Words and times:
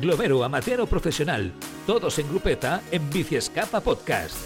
Globero 0.00 0.44
amateur 0.44 0.86
profesional, 0.86 1.52
todos 1.86 2.18
en 2.18 2.28
grupeta 2.28 2.82
en 2.90 3.08
Biciescapa 3.08 3.80
Podcast. 3.80 4.36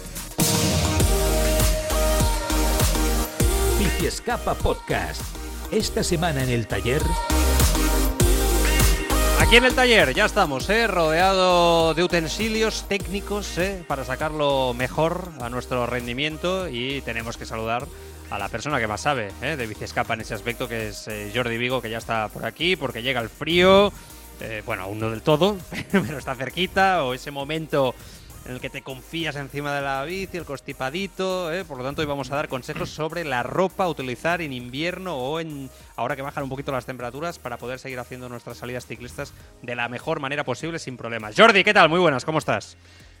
Biciescapa 3.77 4.53
Podcast. 4.55 5.21
Esta 5.69 6.03
semana 6.03 6.43
en 6.43 6.49
el 6.49 6.67
taller. 6.67 7.01
Aquí 9.41 9.57
en 9.57 9.65
el 9.65 9.75
taller 9.75 10.13
ya 10.13 10.23
estamos, 10.23 10.69
¿eh? 10.69 10.87
rodeado 10.87 11.93
de 11.95 12.03
utensilios 12.05 12.87
técnicos 12.87 13.57
¿eh? 13.57 13.83
para 13.85 14.05
sacarlo 14.05 14.73
mejor 14.73 15.27
a 15.41 15.49
nuestro 15.49 15.85
rendimiento 15.85 16.69
y 16.69 17.01
tenemos 17.01 17.35
que 17.35 17.45
saludar 17.45 17.87
a 18.29 18.39
la 18.39 18.47
persona 18.47 18.79
que 18.79 18.87
más 18.87 19.01
sabe 19.01 19.31
¿eh? 19.41 19.57
de 19.57 19.67
Biciescapa 19.67 20.13
en 20.13 20.21
ese 20.21 20.33
aspecto, 20.33 20.69
que 20.69 20.87
es 20.87 21.07
eh, 21.09 21.29
Jordi 21.35 21.57
Vigo, 21.57 21.81
que 21.81 21.89
ya 21.89 21.97
está 21.97 22.29
por 22.29 22.45
aquí 22.45 22.77
porque 22.77 23.03
llega 23.03 23.19
el 23.19 23.27
frío. 23.27 23.91
Eh, 24.41 24.63
bueno, 24.65 24.83
aún 24.83 24.99
no 24.99 25.09
del 25.09 25.21
todo, 25.21 25.57
pero 25.91 26.17
está 26.17 26.35
cerquita, 26.35 27.03
o 27.03 27.13
ese 27.13 27.29
momento 27.31 27.93
en 28.45 28.53
el 28.53 28.59
que 28.59 28.71
te 28.71 28.81
confías 28.81 29.35
encima 29.35 29.75
de 29.75 29.81
la 29.81 30.03
bici, 30.03 30.37
el 30.37 30.45
constipadito, 30.45 31.53
¿eh? 31.53 31.63
por 31.63 31.77
lo 31.77 31.83
tanto 31.83 32.01
hoy 32.01 32.07
vamos 32.07 32.31
a 32.31 32.35
dar 32.35 32.47
consejos 32.47 32.89
sobre 32.89 33.23
la 33.23 33.43
ropa 33.43 33.83
a 33.83 33.87
utilizar 33.87 34.41
en 34.41 34.51
invierno 34.51 35.15
o 35.15 35.39
en 35.39 35.69
ahora 35.95 36.15
que 36.15 36.23
bajan 36.23 36.43
un 36.43 36.49
poquito 36.49 36.71
las 36.71 36.87
temperaturas 36.87 37.37
para 37.37 37.57
poder 37.57 37.77
seguir 37.77 37.99
haciendo 37.99 38.29
nuestras 38.29 38.57
salidas 38.57 38.87
ciclistas 38.87 39.31
de 39.61 39.75
la 39.75 39.87
mejor 39.89 40.19
manera 40.19 40.43
posible 40.43 40.79
sin 40.79 40.97
problemas. 40.97 41.35
Jordi, 41.37 41.63
¿qué 41.63 41.73
tal? 41.73 41.89
Muy 41.89 41.99
buenas, 41.99 42.25
¿cómo 42.25 42.39
estás? 42.39 42.77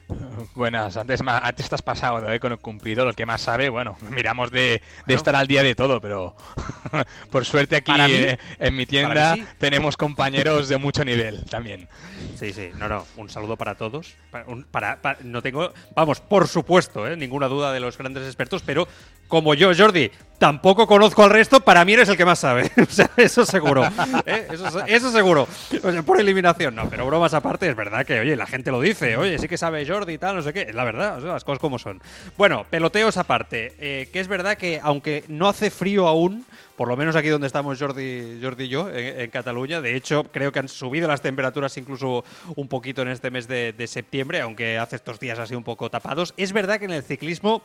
Buenas, 0.55 0.97
antes, 0.97 1.21
antes 1.25 1.63
estás 1.65 1.81
pasado 1.81 2.31
¿eh? 2.31 2.39
con 2.39 2.51
el 2.51 2.57
cumplido, 2.59 3.07
el 3.07 3.15
que 3.15 3.25
más 3.25 3.41
sabe, 3.41 3.69
bueno, 3.69 3.97
miramos 4.09 4.51
de, 4.51 4.81
de 5.05 5.13
estar 5.13 5.35
al 5.35 5.47
día 5.47 5.63
de 5.63 5.75
todo, 5.75 6.01
pero 6.01 6.35
por 7.31 7.45
suerte 7.45 7.77
aquí 7.77 7.91
eh, 7.97 8.37
en 8.59 8.75
mi 8.75 8.85
tienda 8.85 9.35
sí. 9.35 9.45
tenemos 9.57 9.95
compañeros 9.97 10.67
de 10.69 10.77
mucho 10.77 11.05
nivel 11.05 11.45
también. 11.45 11.87
Sí, 12.35 12.51
sí, 12.53 12.69
no, 12.77 12.87
no, 12.89 13.05
un 13.17 13.29
saludo 13.29 13.55
para 13.55 13.75
todos. 13.75 14.13
Para, 14.31 14.45
un- 14.45 14.63
para- 14.63 15.01
para- 15.01 15.19
no 15.23 15.41
tengo, 15.41 15.71
vamos, 15.95 16.19
por 16.19 16.47
supuesto, 16.47 17.07
¿eh? 17.07 17.15
ninguna 17.15 17.47
duda 17.47 17.71
de 17.71 17.79
los 17.79 17.97
grandes 17.97 18.25
expertos, 18.25 18.63
pero 18.65 18.87
como 19.27 19.53
yo, 19.53 19.71
Jordi, 19.75 20.11
tampoco 20.41 20.87
conozco 20.87 21.23
al 21.23 21.29
resto, 21.29 21.59
para 21.59 21.85
mí 21.85 21.93
eres 21.93 22.09
el 22.09 22.17
que 22.17 22.25
más 22.25 22.39
sabe. 22.39 22.71
o 22.81 22.91
sea, 22.91 23.11
eso 23.15 23.45
seguro. 23.45 23.85
¿eh? 24.25 24.47
Eso, 24.51 24.83
eso 24.87 25.11
seguro. 25.11 25.47
Por 26.03 26.19
eliminación, 26.19 26.73
no, 26.73 26.89
pero 26.89 27.05
bromas 27.05 27.35
aparte, 27.35 27.69
es 27.69 27.75
verdad 27.75 28.07
que, 28.07 28.19
oye, 28.19 28.35
la 28.35 28.47
gente 28.47 28.71
lo 28.71 28.81
dice, 28.81 29.17
oye, 29.17 29.37
sí 29.37 29.47
que 29.47 29.59
sabe 29.59 29.85
Jordi 29.85 30.13
y 30.13 30.17
tal, 30.17 30.35
no 30.35 30.41
sé 30.41 30.51
qué, 30.51 30.61
es 30.61 30.73
la 30.73 30.83
verdad, 30.83 31.19
o 31.19 31.21
sea, 31.21 31.33
las 31.33 31.43
cosas 31.43 31.59
como 31.59 31.77
son. 31.77 32.01
Bueno, 32.39 32.65
peloteos 32.67 33.17
aparte, 33.17 33.75
eh, 33.77 34.09
que 34.11 34.19
es 34.19 34.27
verdad 34.27 34.57
que 34.57 34.79
aunque 34.81 35.25
no 35.27 35.47
hace 35.47 35.69
frío 35.69 36.07
aún, 36.07 36.43
por 36.75 36.87
lo 36.87 36.97
menos 36.97 37.15
aquí 37.15 37.29
donde 37.29 37.47
estamos 37.47 37.79
Jordi, 37.79 38.39
Jordi 38.41 38.65
y 38.65 38.67
yo, 38.67 38.89
en, 38.89 39.29
Cataluña. 39.29 39.81
De 39.81 39.95
hecho, 39.95 40.23
creo 40.31 40.51
que 40.51 40.59
han 40.59 40.67
subido 40.67 41.07
las 41.07 41.21
temperaturas 41.21 41.75
incluso 41.77 42.23
un 42.55 42.67
poquito 42.67 43.01
en 43.01 43.09
este 43.09 43.31
mes 43.31 43.47
de, 43.47 43.87
septiembre, 43.87 44.41
aunque 44.41 44.77
hace 44.77 44.95
estos 44.95 45.19
días 45.19 45.39
así 45.39 45.55
un 45.55 45.63
poco 45.63 45.89
tapados. 45.89 46.33
Es 46.37 46.53
verdad 46.53 46.79
que 46.79 46.85
en 46.85 46.91
el 46.91 47.03
ciclismo, 47.03 47.61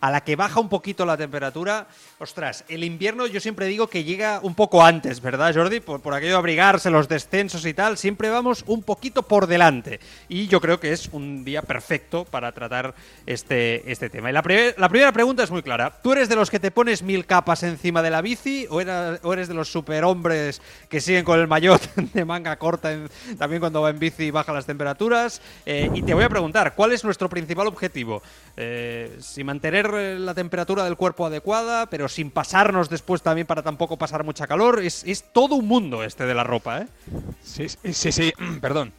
a 0.00 0.10
la 0.10 0.22
que 0.22 0.36
baja 0.36 0.60
un 0.60 0.68
poquito 0.68 1.06
la 1.06 1.16
temperatura, 1.16 1.86
ostras, 2.18 2.64
el 2.68 2.84
invierno 2.84 3.26
yo 3.26 3.40
siempre 3.40 3.66
digo 3.66 3.86
que 3.86 4.04
llega 4.04 4.40
un 4.42 4.54
poco 4.54 4.84
antes, 4.84 5.20
¿verdad, 5.20 5.54
Jordi? 5.54 5.80
Por, 5.80 6.00
por 6.00 6.14
aquello 6.14 6.32
de 6.32 6.38
abrigarse, 6.38 6.90
los 6.90 7.08
descensos 7.08 7.64
y 7.64 7.74
tal, 7.74 7.98
siempre 7.98 8.30
vamos 8.30 8.64
un 8.66 8.82
poquito 8.82 9.22
por 9.22 9.46
delante. 9.46 10.00
Y 10.28 10.48
yo 10.48 10.60
creo 10.60 10.80
que 10.80 10.92
es 10.92 11.08
un 11.12 11.44
día 11.44 11.62
perfecto 11.62 12.24
para 12.24 12.52
tratar 12.52 12.94
este, 13.26 13.90
este 13.90 14.10
tema. 14.10 14.30
Y 14.30 14.32
la, 14.32 14.42
la 14.76 14.88
primera 14.88 15.12
pregunta 15.12 15.42
es 15.42 15.50
muy 15.50 15.62
clara. 15.62 16.00
¿Tú 16.02 16.12
eres 16.12 16.28
de 16.28 16.36
los 16.36 16.50
que 16.50 16.60
te 16.60 16.70
pones 16.70 17.02
mil 17.02 17.26
capas 17.26 17.62
encima 17.62 18.02
de 18.02 18.10
la 18.10 18.22
bici 18.22 18.47
o, 18.70 18.80
era- 18.80 19.18
o 19.22 19.32
eres 19.32 19.48
de 19.48 19.54
los 19.54 19.70
superhombres 19.70 20.60
que 20.88 21.00
siguen 21.00 21.24
con 21.24 21.38
el 21.40 21.46
maillot 21.48 21.80
de 22.14 22.24
manga 22.24 22.56
corta 22.58 22.92
en- 22.92 23.08
también 23.38 23.60
cuando 23.60 23.82
va 23.82 23.90
en 23.90 23.98
bici 23.98 24.24
y 24.24 24.30
baja 24.30 24.52
las 24.52 24.66
temperaturas? 24.66 25.40
Eh, 25.66 25.90
y 25.94 26.02
te 26.02 26.14
voy 26.14 26.24
a 26.24 26.28
preguntar, 26.28 26.74
¿cuál 26.74 26.92
es 26.92 27.04
nuestro 27.04 27.28
principal 27.28 27.66
objetivo? 27.66 28.22
Eh, 28.56 29.16
si 29.20 29.44
mantener 29.44 29.90
eh, 29.94 30.18
la 30.18 30.34
temperatura 30.34 30.84
del 30.84 30.96
cuerpo 30.96 31.26
adecuada, 31.26 31.86
pero 31.86 32.08
sin 32.08 32.30
pasarnos 32.30 32.88
después 32.88 33.22
también 33.22 33.46
para 33.46 33.62
tampoco 33.62 33.96
pasar 33.96 34.24
mucha 34.24 34.46
calor. 34.46 34.80
Es, 34.82 35.04
es 35.04 35.24
todo 35.32 35.54
un 35.56 35.66
mundo 35.68 36.02
este 36.04 36.26
de 36.26 36.34
la 36.34 36.44
ropa, 36.44 36.82
¿eh? 36.82 36.86
Sí, 37.42 37.68
sí, 37.68 37.92
sí, 37.92 38.12
sí, 38.12 38.32
perdón. 38.60 38.92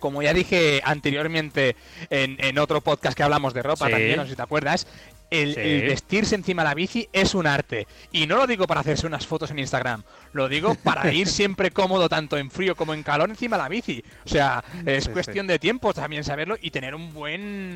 Como 0.00 0.20
ya 0.20 0.34
dije 0.34 0.80
anteriormente 0.84 1.76
en, 2.10 2.36
en 2.42 2.58
otro 2.58 2.80
podcast 2.80 3.16
que 3.16 3.22
hablamos 3.22 3.54
de 3.54 3.62
ropa 3.62 3.86
Sí. 3.86 3.92
también, 3.92 4.16
no 4.16 4.24
sé 4.24 4.30
si 4.30 4.36
te 4.36 4.42
acuerdas, 4.42 4.86
el, 5.32 5.54
Sí. 5.54 5.60
el 5.60 5.82
vestirse 5.88 6.34
encima 6.34 6.62
de 6.62 6.68
la 6.68 6.74
bici 6.74 7.08
es 7.12 7.34
un 7.34 7.46
arte. 7.46 7.86
Y 8.12 8.26
no 8.26 8.36
lo 8.36 8.46
digo 8.46 8.66
para 8.66 8.80
hacerse 8.82 9.06
unas 9.06 9.26
fotos 9.26 9.50
en 9.50 9.58
Instagram, 9.58 10.02
lo 10.32 10.48
digo 10.48 10.74
para 10.76 11.12
ir 11.12 11.26
siempre 11.28 11.70
cómodo 11.70 12.08
tanto 12.08 12.36
en 12.38 12.50
frío 12.50 12.76
como 12.76 12.94
en 12.94 13.02
calor 13.02 13.30
encima 13.30 13.56
de 13.56 13.62
la 13.64 13.68
bici. 13.68 14.04
O 14.24 14.28
sea, 14.28 14.62
es 14.86 15.04
Sí, 15.04 15.08
sí. 15.08 15.12
cuestión 15.12 15.46
de 15.46 15.58
tiempo 15.58 15.92
también 15.94 16.22
saberlo 16.22 16.56
y 16.60 16.70
tener 16.70 16.94
un 16.94 17.12
buen 17.12 17.74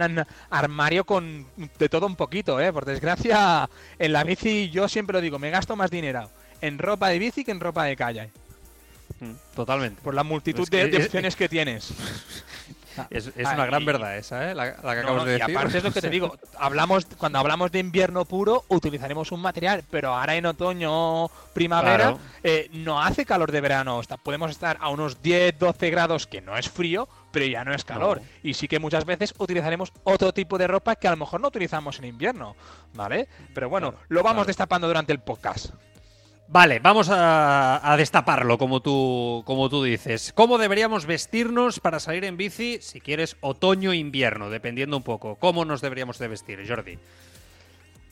armario 0.50 1.04
con 1.04 1.46
de 1.78 1.88
todo 1.88 2.06
un 2.06 2.16
poquito, 2.16 2.60
¿eh? 2.60 2.72
Por 2.72 2.84
desgracia, 2.84 3.68
en 3.98 4.12
la 4.12 4.22
bici 4.24 4.70
yo 4.70 4.88
siempre 4.88 5.14
lo 5.14 5.20
digo, 5.20 5.38
me 5.38 5.50
gasto 5.50 5.74
más 5.76 5.90
dinero 5.90 6.30
en 6.60 6.78
ropa 6.78 7.08
de 7.08 7.18
bici 7.18 7.44
que 7.44 7.50
en 7.52 7.60
ropa 7.60 7.84
de 7.84 7.96
calle. 7.96 8.30
Totalmente. 9.54 10.00
Por 10.02 10.14
la 10.14 10.22
multitud 10.24 10.68
que 10.68 10.76
de, 10.78 10.88
de 10.88 10.96
es- 10.98 11.04
opciones 11.06 11.36
que 11.36 11.48
tienes. 11.48 11.92
Es, 13.10 13.26
es 13.36 13.46
Ah, 13.46 13.54
una 13.54 13.66
gran 13.66 13.82
y- 13.82 13.84
verdad 13.84 14.16
esa, 14.16 14.50
¿eh? 14.50 14.54
La, 14.54 14.64
la 14.66 14.72
que 14.74 14.82
No, 14.82 14.90
acabas 14.90 15.16
no, 15.16 15.24
de 15.24 15.36
y 15.36 15.38
decir. 15.40 15.56
aparte 15.56 15.78
es 15.78 15.84
lo 15.84 15.92
que 15.92 16.00
te 16.00 16.10
digo, 16.10 16.36
hablamos 16.58 17.06
cuando 17.18 17.38
hablamos 17.38 17.70
de 17.72 17.78
invierno 17.78 18.24
puro 18.24 18.64
utilizaremos 18.68 19.32
un 19.32 19.40
material, 19.40 19.84
pero 19.90 20.14
ahora 20.14 20.34
en 20.36 20.46
otoño, 20.46 21.28
primavera, 21.52 21.96
Claro. 21.96 22.18
eh, 22.42 22.68
no 22.72 23.02
hace 23.02 23.24
calor 23.24 23.52
de 23.52 23.60
verano, 23.60 24.00
Está- 24.00 24.16
podemos 24.16 24.50
estar 24.50 24.76
a 24.80 24.88
unos 24.88 25.22
10, 25.22 25.58
12 25.58 25.90
grados, 25.90 26.26
que 26.26 26.40
no 26.40 26.56
es 26.56 26.68
frío, 26.68 27.08
pero 27.32 27.44
ya 27.46 27.64
no 27.64 27.74
es 27.74 27.84
calor. 27.84 28.20
No. 28.20 28.26
Y 28.42 28.54
sí 28.54 28.68
que 28.68 28.78
muchas 28.78 29.04
veces 29.04 29.34
utilizaremos 29.38 29.92
otro 30.04 30.32
tipo 30.32 30.56
de 30.58 30.66
ropa 30.66 30.96
que 30.96 31.08
a 31.08 31.10
lo 31.10 31.16
mejor 31.18 31.40
no 31.40 31.48
utilizamos 31.48 31.98
en 31.98 32.06
invierno, 32.06 32.56
¿vale? 32.94 33.28
Pero 33.54 33.68
bueno, 33.68 33.90
Claro, 33.92 34.06
lo 34.08 34.22
vamos 34.22 34.34
claro. 34.42 34.46
destapando 34.46 34.86
durante 34.86 35.12
el 35.12 35.20
podcast. 35.20 35.70
Vale, 36.48 36.78
vamos 36.78 37.08
a, 37.10 37.92
a 37.92 37.96
destaparlo, 37.96 38.56
como 38.56 38.80
tú, 38.80 39.42
como 39.46 39.68
tú 39.68 39.82
dices. 39.82 40.32
¿Cómo 40.32 40.58
deberíamos 40.58 41.04
vestirnos 41.04 41.80
para 41.80 41.98
salir 41.98 42.24
en 42.24 42.36
bici, 42.36 42.78
si 42.80 43.00
quieres, 43.00 43.36
otoño 43.40 43.90
o 43.90 43.94
invierno, 43.94 44.48
dependiendo 44.48 44.96
un 44.96 45.02
poco? 45.02 45.36
¿Cómo 45.36 45.64
nos 45.64 45.80
deberíamos 45.80 46.18
de 46.18 46.28
vestir, 46.28 46.64
Jordi? 46.66 46.98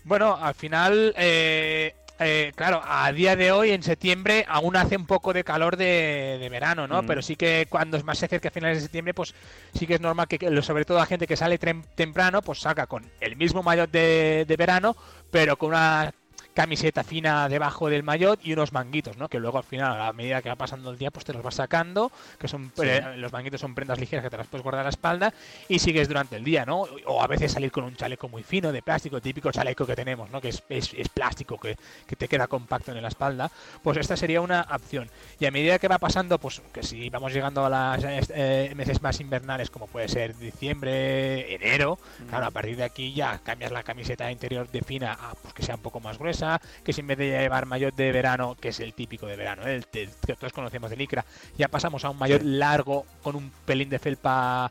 Bueno, 0.02 0.36
al 0.36 0.54
final, 0.54 1.14
eh, 1.16 1.94
eh, 2.18 2.52
claro, 2.56 2.82
a 2.84 3.10
día 3.12 3.36
de 3.36 3.52
hoy, 3.52 3.70
en 3.70 3.84
septiembre, 3.84 4.44
aún 4.48 4.76
hace 4.76 4.96
un 4.96 5.06
poco 5.06 5.32
de 5.32 5.44
calor 5.44 5.76
de, 5.76 6.36
de 6.40 6.48
verano, 6.48 6.88
¿no? 6.88 7.02
Mm. 7.02 7.06
Pero 7.06 7.22
sí 7.22 7.36
que 7.36 7.66
cuando 7.70 7.96
es 7.96 8.04
más 8.04 8.18
se 8.18 8.26
acerca 8.26 8.48
a 8.48 8.52
finales 8.52 8.78
de 8.78 8.82
septiembre, 8.82 9.14
pues 9.14 9.32
sí 9.74 9.86
que 9.86 9.94
es 9.94 10.00
normal 10.00 10.26
que, 10.26 10.62
sobre 10.62 10.84
todo 10.84 10.98
la 10.98 11.06
gente 11.06 11.28
que 11.28 11.36
sale 11.36 11.56
temprano, 11.58 12.42
pues 12.42 12.58
saca 12.60 12.88
con 12.88 13.08
el 13.20 13.36
mismo 13.36 13.62
maillot 13.62 13.90
de, 13.92 14.44
de 14.46 14.56
verano, 14.56 14.96
pero 15.30 15.56
con 15.56 15.70
una 15.70 16.12
camiseta 16.54 17.02
fina 17.04 17.48
debajo 17.48 17.88
del 17.90 18.02
maillot 18.02 18.38
y 18.44 18.52
unos 18.52 18.72
manguitos, 18.72 19.16
¿no? 19.16 19.28
Que 19.28 19.38
luego 19.40 19.58
al 19.58 19.64
final, 19.64 19.92
a 19.92 20.04
la 20.06 20.12
medida 20.12 20.40
que 20.40 20.48
va 20.48 20.56
pasando 20.56 20.90
el 20.90 20.98
día, 20.98 21.10
pues 21.10 21.24
te 21.24 21.32
los 21.32 21.42
vas 21.42 21.56
sacando, 21.56 22.10
que 22.38 22.48
son 22.48 22.72
eh, 22.82 23.16
los 23.16 23.32
manguitos 23.32 23.60
son 23.60 23.74
prendas 23.74 23.98
ligeras 23.98 24.22
que 24.24 24.30
te 24.30 24.36
las 24.36 24.46
puedes 24.46 24.62
guardar 24.62 24.80
a 24.82 24.84
la 24.84 24.90
espalda 24.90 25.32
y 25.68 25.78
sigues 25.80 26.08
durante 26.08 26.36
el 26.36 26.44
día, 26.44 26.64
¿no? 26.64 26.86
O 27.06 27.22
a 27.22 27.26
veces 27.26 27.52
salir 27.52 27.70
con 27.72 27.84
un 27.84 27.96
chaleco 27.96 28.28
muy 28.28 28.42
fino 28.42 28.70
de 28.72 28.82
plástico, 28.82 29.20
típico 29.20 29.50
chaleco 29.50 29.84
que 29.86 29.96
tenemos, 29.96 30.30
¿no? 30.30 30.40
Que 30.40 30.48
es, 30.50 30.62
es- 30.68 30.94
es 30.94 31.08
plástico, 31.08 31.58
que, 31.58 31.76
que 32.06 32.16
te 32.16 32.28
queda 32.28 32.46
compacto 32.46 32.92
en 32.92 33.02
la 33.02 33.08
espalda. 33.08 33.50
Pues 33.82 33.96
esta 33.98 34.16
sería 34.16 34.40
una 34.40 34.66
opción. 34.72 35.10
Y 35.40 35.46
a 35.46 35.50
medida 35.50 35.78
que 35.78 35.88
va 35.88 35.98
pasando, 35.98 36.38
pues 36.38 36.62
que 36.72 36.82
si 36.82 37.10
vamos 37.10 37.32
llegando 37.32 37.64
a 37.64 37.68
las 37.68 38.04
eh, 38.30 38.72
meses 38.76 39.02
más 39.02 39.18
invernales, 39.20 39.70
como 39.70 39.86
puede 39.88 40.08
ser 40.08 40.36
diciembre, 40.36 41.54
enero, 41.54 41.98
claro, 42.28 42.46
a 42.46 42.50
partir 42.50 42.76
de 42.76 42.84
aquí 42.84 43.12
ya 43.12 43.38
cambias 43.38 43.72
la 43.72 43.82
camiseta 43.82 44.30
interior 44.30 44.68
de 44.70 44.82
fina 44.82 45.12
a 45.12 45.34
pues, 45.34 45.54
que 45.54 45.62
sea 45.62 45.74
un 45.76 45.80
poco 45.82 46.00
más 46.00 46.18
gruesa, 46.18 46.43
que 46.84 46.92
si 46.92 47.00
en 47.00 47.06
vez 47.08 47.18
de 47.18 47.30
llevar 47.30 47.66
maillot 47.66 47.94
de 47.94 48.12
verano, 48.12 48.56
que 48.60 48.68
es 48.68 48.80
el 48.80 48.94
típico 48.94 49.26
de 49.26 49.36
verano, 49.36 49.66
¿eh? 49.66 49.74
el, 49.76 49.86
el 50.00 50.10
que 50.26 50.34
todos 50.34 50.52
conocemos 50.52 50.90
de 50.90 50.96
licra, 50.96 51.24
ya 51.58 51.68
pasamos 51.68 52.04
a 52.04 52.10
un 52.10 52.18
maillot 52.18 52.42
largo 52.42 53.04
con 53.22 53.36
un 53.36 53.50
pelín 53.64 53.88
de 53.90 53.98
felpa 53.98 54.70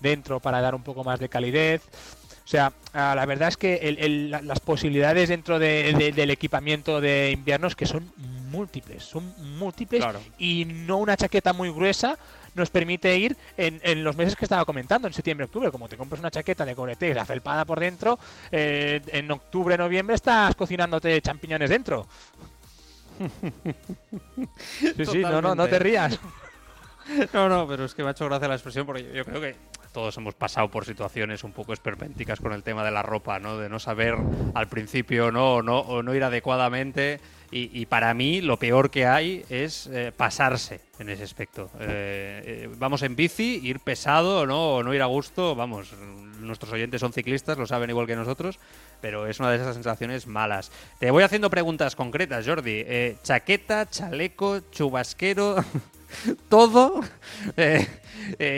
dentro 0.00 0.40
para 0.40 0.60
dar 0.60 0.74
un 0.74 0.82
poco 0.82 1.04
más 1.04 1.18
de 1.20 1.28
calidez. 1.28 1.82
O 2.44 2.46
sea, 2.46 2.72
la 2.92 3.24
verdad 3.24 3.48
es 3.48 3.56
que 3.56 3.76
el- 3.76 3.98
el- 3.98 4.30
la- 4.30 4.42
las 4.42 4.60
posibilidades 4.60 5.30
dentro 5.30 5.58
de- 5.58 5.94
de- 5.96 6.12
del 6.12 6.30
equipamiento 6.30 7.00
de 7.00 7.30
invierno 7.30 7.66
es 7.68 7.74
que 7.74 7.86
son 7.86 8.12
múltiples, 8.54 9.04
son 9.04 9.34
múltiples 9.58 10.02
Claro. 10.02 10.20
y 10.38 10.64
no 10.64 10.98
una 10.98 11.16
chaqueta 11.16 11.52
muy 11.52 11.70
gruesa 11.70 12.18
nos 12.54 12.70
permite 12.70 13.16
ir 13.16 13.36
en, 13.56 14.04
los 14.04 14.16
meses 14.16 14.36
que 14.36 14.44
estaba 14.44 14.64
comentando, 14.64 15.08
en 15.08 15.14
septiembre, 15.14 15.46
octubre. 15.46 15.70
Como 15.70 15.88
te 15.88 15.96
compras 15.96 16.20
una 16.20 16.30
chaqueta 16.30 16.64
de 16.64 16.74
Gore-Tex 16.74 17.18
afelpada 17.18 17.64
por 17.64 17.80
dentro, 17.80 18.18
eh, 18.52 19.00
en 19.08 19.30
octubre, 19.30 19.76
noviembre 19.76 20.14
estás 20.14 20.54
cocinándote 20.54 21.20
champiñones 21.20 21.70
dentro. 21.70 22.06
sí, 24.78 25.04
sí, 25.04 25.18
no, 25.18 25.40
no, 25.42 25.54
no 25.54 25.68
te 25.68 25.78
rías. 25.78 26.18
No, 27.34 27.50
no, 27.50 27.68
pero 27.68 27.84
es 27.84 27.94
que 27.94 28.02
me 28.02 28.08
ha 28.08 28.12
hecho 28.12 28.24
gracia 28.24 28.48
la 28.48 28.54
expresión 28.54 28.86
porque 28.86 29.12
yo 29.12 29.26
creo 29.26 29.38
que 29.38 29.54
todos 29.92 30.16
hemos 30.16 30.34
pasado 30.34 30.70
por 30.70 30.86
situaciones 30.86 31.44
un 31.44 31.52
poco 31.52 31.74
esperpénticas 31.74 32.40
con 32.40 32.54
el 32.54 32.62
tema 32.62 32.82
de 32.82 32.90
la 32.90 33.02
ropa, 33.02 33.38
¿no? 33.38 33.58
De 33.58 33.68
no 33.68 33.78
saber 33.78 34.16
al 34.54 34.68
principio 34.68 35.30
no, 35.30 35.60
no, 35.60 35.80
o 35.80 36.02
no 36.02 36.14
ir 36.14 36.24
adecuadamente. 36.24 37.20
Y, 37.50 37.86
para 37.86 38.12
mí 38.14 38.40
lo 38.40 38.58
peor 38.58 38.90
que 38.90 39.06
hay 39.06 39.44
es 39.48 39.86
eh, 39.86 40.12
pasarse 40.16 40.80
en 40.98 41.08
ese 41.08 41.22
aspecto. 41.22 41.70
Eh, 41.78 42.42
eh, 42.44 42.70
vamos 42.78 43.02
en 43.02 43.14
bici, 43.14 43.60
ir 43.62 43.78
pesado 43.78 44.44
¿no? 44.44 44.76
o 44.76 44.82
no 44.82 44.92
ir 44.92 45.02
a 45.02 45.06
gusto. 45.06 45.54
Vamos, 45.54 45.92
nuestros 46.40 46.72
oyentes 46.72 47.00
son 47.00 47.12
ciclistas, 47.12 47.56
lo 47.56 47.66
saben 47.66 47.90
igual 47.90 48.08
que 48.08 48.16
nosotros, 48.16 48.58
pero 49.00 49.28
es 49.28 49.38
una 49.38 49.50
de 49.50 49.58
esas 49.58 49.74
sensaciones 49.74 50.26
malas. 50.26 50.72
Te 50.98 51.12
voy 51.12 51.22
haciendo 51.22 51.48
preguntas 51.48 51.94
concretas, 51.94 52.44
Jordi. 52.44 52.84
chaqueta, 53.22 53.88
chaleco, 53.88 54.58
chubasquero. 54.72 55.56
todo. 56.48 57.02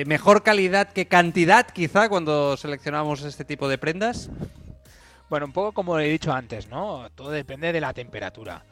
Mejor 0.07 0.43
calidad 0.43 0.89
que 0.91 1.07
cantidad, 1.07 1.67
quizá, 1.67 2.09
cuando 2.09 2.57
seleccionamos 2.57 3.23
este 3.25 3.45
tipo 3.45 3.69
de 3.69 3.77
prendas. 3.77 4.31
Bueno, 5.29 5.47
un 5.47 5.53
poco 5.53 5.73
como 5.73 5.99
he 5.99 6.09
dicho 6.09 6.33
antes, 6.33 6.69
¿no? 6.69 7.11
Todo 7.17 7.31
depende 7.31 7.73
de 7.73 7.81
la 7.81 7.93
temperatura. 7.93 8.63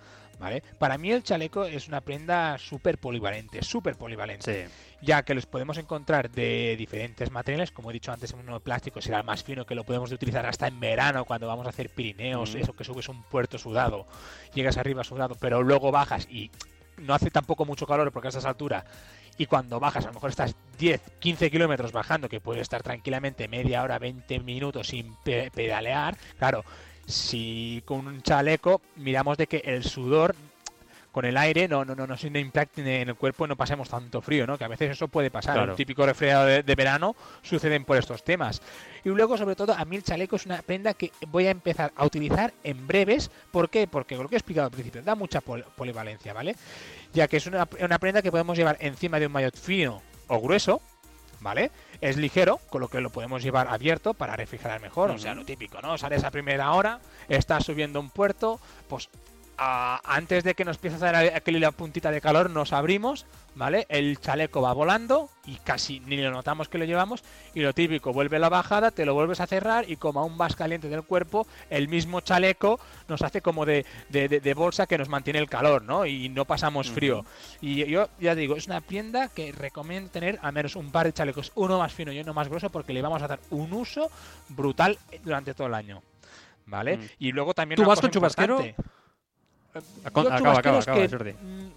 ¿Vale? 0.44 0.62
Para 0.78 0.98
mí 0.98 1.10
el 1.10 1.22
chaleco 1.22 1.64
es 1.64 1.88
una 1.88 2.02
prenda 2.02 2.58
súper 2.58 2.98
polivalente, 2.98 3.62
súper 3.62 3.96
polivalente. 3.96 4.68
Ya 5.00 5.22
que 5.22 5.32
los 5.32 5.46
podemos 5.46 5.78
encontrar 5.78 6.30
de 6.30 6.76
diferentes 6.76 7.30
materiales, 7.30 7.70
como 7.70 7.88
he 7.88 7.94
dicho 7.94 8.12
antes, 8.12 8.30
en 8.34 8.40
uno 8.40 8.52
de 8.52 8.60
plástico 8.60 9.00
será 9.00 9.20
el 9.20 9.24
más 9.24 9.42
fino 9.42 9.64
que 9.64 9.74
lo 9.74 9.84
podemos 9.84 10.12
utilizar 10.12 10.44
hasta 10.44 10.66
en 10.66 10.78
verano 10.78 11.24
cuando 11.24 11.46
vamos 11.46 11.64
a 11.64 11.70
hacer 11.70 11.88
Pirineos, 11.88 12.54
eso 12.56 12.74
que 12.74 12.84
subes 12.84 13.08
un 13.08 13.22
puerto 13.22 13.56
sudado, 13.56 14.04
llegas 14.52 14.76
arriba 14.76 15.02
sudado, 15.02 15.34
pero 15.40 15.62
luego 15.62 15.90
bajas 15.90 16.28
y 16.30 16.50
no 16.98 17.14
hace 17.14 17.30
tampoco 17.30 17.64
mucho 17.64 17.86
calor 17.86 18.12
porque 18.12 18.28
a 18.28 18.30
esas 18.30 18.44
alturas 18.44 18.84
y 19.38 19.46
cuando 19.46 19.80
bajas, 19.80 20.04
a 20.04 20.08
lo 20.08 20.14
mejor 20.14 20.28
estás 20.28 20.54
10, 20.78 21.00
15 21.20 21.50
kilómetros 21.50 21.90
bajando, 21.90 22.28
que 22.28 22.40
puede 22.40 22.60
estar 22.60 22.82
tranquilamente 22.82 23.48
media 23.48 23.82
hora, 23.82 23.98
20 23.98 24.40
minutos 24.40 24.88
sin 24.88 25.16
pedalear, 25.24 26.18
claro, 26.38 26.66
si 27.06 27.82
con 27.84 28.06
un 28.06 28.22
chaleco 28.22 28.80
miramos 28.96 29.36
de 29.36 29.46
que 29.46 29.58
el 29.64 29.84
sudor 29.84 30.34
con 31.14 31.24
el 31.24 31.36
aire 31.36 31.68
no, 31.68 31.84
no, 31.84 31.94
no, 31.94 32.08
no 32.08 32.16
se 32.16 32.26
impacte 32.26 32.80
en 32.80 33.08
el 33.08 33.14
cuerpo 33.14 33.44
y 33.44 33.48
no 33.48 33.54
pasemos 33.54 33.88
tanto 33.88 34.20
frío, 34.20 34.48
¿no? 34.48 34.58
Que 34.58 34.64
a 34.64 34.68
veces 34.68 34.90
eso 34.90 35.06
puede 35.06 35.30
pasar. 35.30 35.70
Un 35.70 35.76
típico 35.76 36.04
resfriado 36.04 36.44
de, 36.44 36.74
verano 36.74 37.14
suceden 37.40 37.84
por 37.84 37.96
estos 37.96 38.24
temas. 38.24 38.60
Y 39.04 39.10
luego, 39.10 39.38
sobre 39.38 39.54
todo, 39.54 39.74
a 39.74 39.84
mí 39.84 39.94
el 39.94 40.02
chaleco 40.02 40.34
es 40.34 40.44
una 40.44 40.60
prenda 40.62 40.92
que 40.94 41.12
voy 41.28 41.46
a 41.46 41.50
empezar 41.50 41.92
a 41.94 42.04
utilizar 42.04 42.52
en 42.64 42.88
breves. 42.88 43.30
¿Por 43.52 43.70
qué? 43.70 43.86
Porque 43.86 44.16
lo 44.16 44.28
que 44.28 44.34
he 44.34 44.38
explicado 44.38 44.66
al 44.66 44.72
principio, 44.72 45.02
da 45.02 45.14
mucha 45.14 45.40
polivalencia, 45.40 46.32
¿vale? 46.32 46.56
Ya 47.12 47.28
que 47.28 47.36
es 47.36 47.46
una, 47.46 47.68
una 47.80 48.00
prenda 48.00 48.20
que 48.20 48.32
podemos 48.32 48.58
llevar 48.58 48.76
encima 48.80 49.20
de 49.20 49.26
un 49.26 49.32
maillot 49.32 49.56
fino 49.56 50.02
o 50.26 50.40
grueso, 50.40 50.82
¿vale? 51.44 51.70
Es 52.00 52.16
ligero, 52.16 52.58
con 52.70 52.80
lo 52.80 52.88
que 52.88 53.00
lo 53.00 53.10
podemos 53.10 53.42
llevar 53.42 53.68
abierto 53.68 54.14
para 54.14 54.34
refrigerar 54.34 54.80
mejor, 54.80 55.10
o 55.10 55.18
sea, 55.18 55.34
lo 55.34 55.44
típico, 55.44 55.80
¿no? 55.80 55.96
Sales 55.96 56.24
a 56.24 56.32
primera 56.32 56.72
hora, 56.72 56.98
estás 57.28 57.64
subiendo 57.64 58.00
un 58.00 58.10
puerto, 58.10 58.58
pues 58.88 59.08
antes 59.56 60.44
de 60.44 60.54
que 60.54 60.64
nos 60.64 60.76
empiece 60.76 60.96
a 60.96 61.12
dar 61.12 61.16
aquella 61.16 61.70
puntita 61.70 62.10
de 62.10 62.20
calor, 62.20 62.50
nos 62.50 62.72
abrimos, 62.72 63.26
¿vale? 63.54 63.86
El 63.88 64.18
chaleco 64.18 64.60
va 64.62 64.72
volando 64.72 65.28
y 65.46 65.56
casi 65.56 66.00
ni 66.00 66.16
lo 66.16 66.30
notamos 66.30 66.68
que 66.68 66.78
lo 66.78 66.84
llevamos. 66.84 67.22
Y 67.54 67.60
lo 67.60 67.72
típico, 67.72 68.12
vuelve 68.12 68.38
la 68.38 68.48
bajada, 68.48 68.90
te 68.90 69.04
lo 69.04 69.14
vuelves 69.14 69.40
a 69.40 69.46
cerrar 69.46 69.88
y 69.88 69.96
como 69.96 70.20
aún 70.20 70.36
vas 70.36 70.56
caliente 70.56 70.88
del 70.88 71.02
cuerpo, 71.02 71.46
el 71.70 71.88
mismo 71.88 72.20
chaleco 72.20 72.80
nos 73.08 73.22
hace 73.22 73.42
como 73.42 73.64
de, 73.64 73.84
bolsa 74.56 74.86
que 74.86 74.98
nos 74.98 75.08
mantiene 75.08 75.38
el 75.38 75.48
calor, 75.48 75.82
¿no? 75.82 76.06
Y 76.06 76.28
no 76.28 76.44
pasamos 76.44 76.90
frío. 76.90 77.24
Y 77.60 77.86
yo 77.86 78.08
ya 78.20 78.34
digo, 78.34 78.56
es 78.56 78.66
una 78.66 78.80
prenda 78.80 79.28
que 79.28 79.52
recomiendo 79.52 80.10
tener 80.10 80.38
al 80.42 80.52
menos 80.52 80.76
un 80.76 80.90
par 80.90 81.06
de 81.06 81.12
chalecos, 81.12 81.52
uno 81.54 81.78
más 81.78 81.92
fino 81.92 82.12
y 82.12 82.20
uno 82.20 82.34
más 82.34 82.48
grueso, 82.48 82.70
porque 82.70 82.92
le 82.92 83.02
vamos 83.02 83.22
a 83.22 83.28
dar 83.28 83.40
un 83.50 83.72
uso 83.72 84.10
brutal 84.48 84.98
durante 85.22 85.54
todo 85.54 85.68
el 85.68 85.74
año. 85.74 86.02
¿Vale? 86.66 86.96
Mm. 86.96 87.08
Y 87.18 87.32
luego 87.32 87.52
también... 87.52 87.76
¿Tú 87.76 87.84
vas 87.84 88.00
con 88.00 88.10
chubasquero? 88.10 88.58
Acaba, 90.04 90.36
acaba, 90.36 90.58
acaba, 90.58 91.08
Jordi. 91.08 91.32
Mm, 91.32 91.70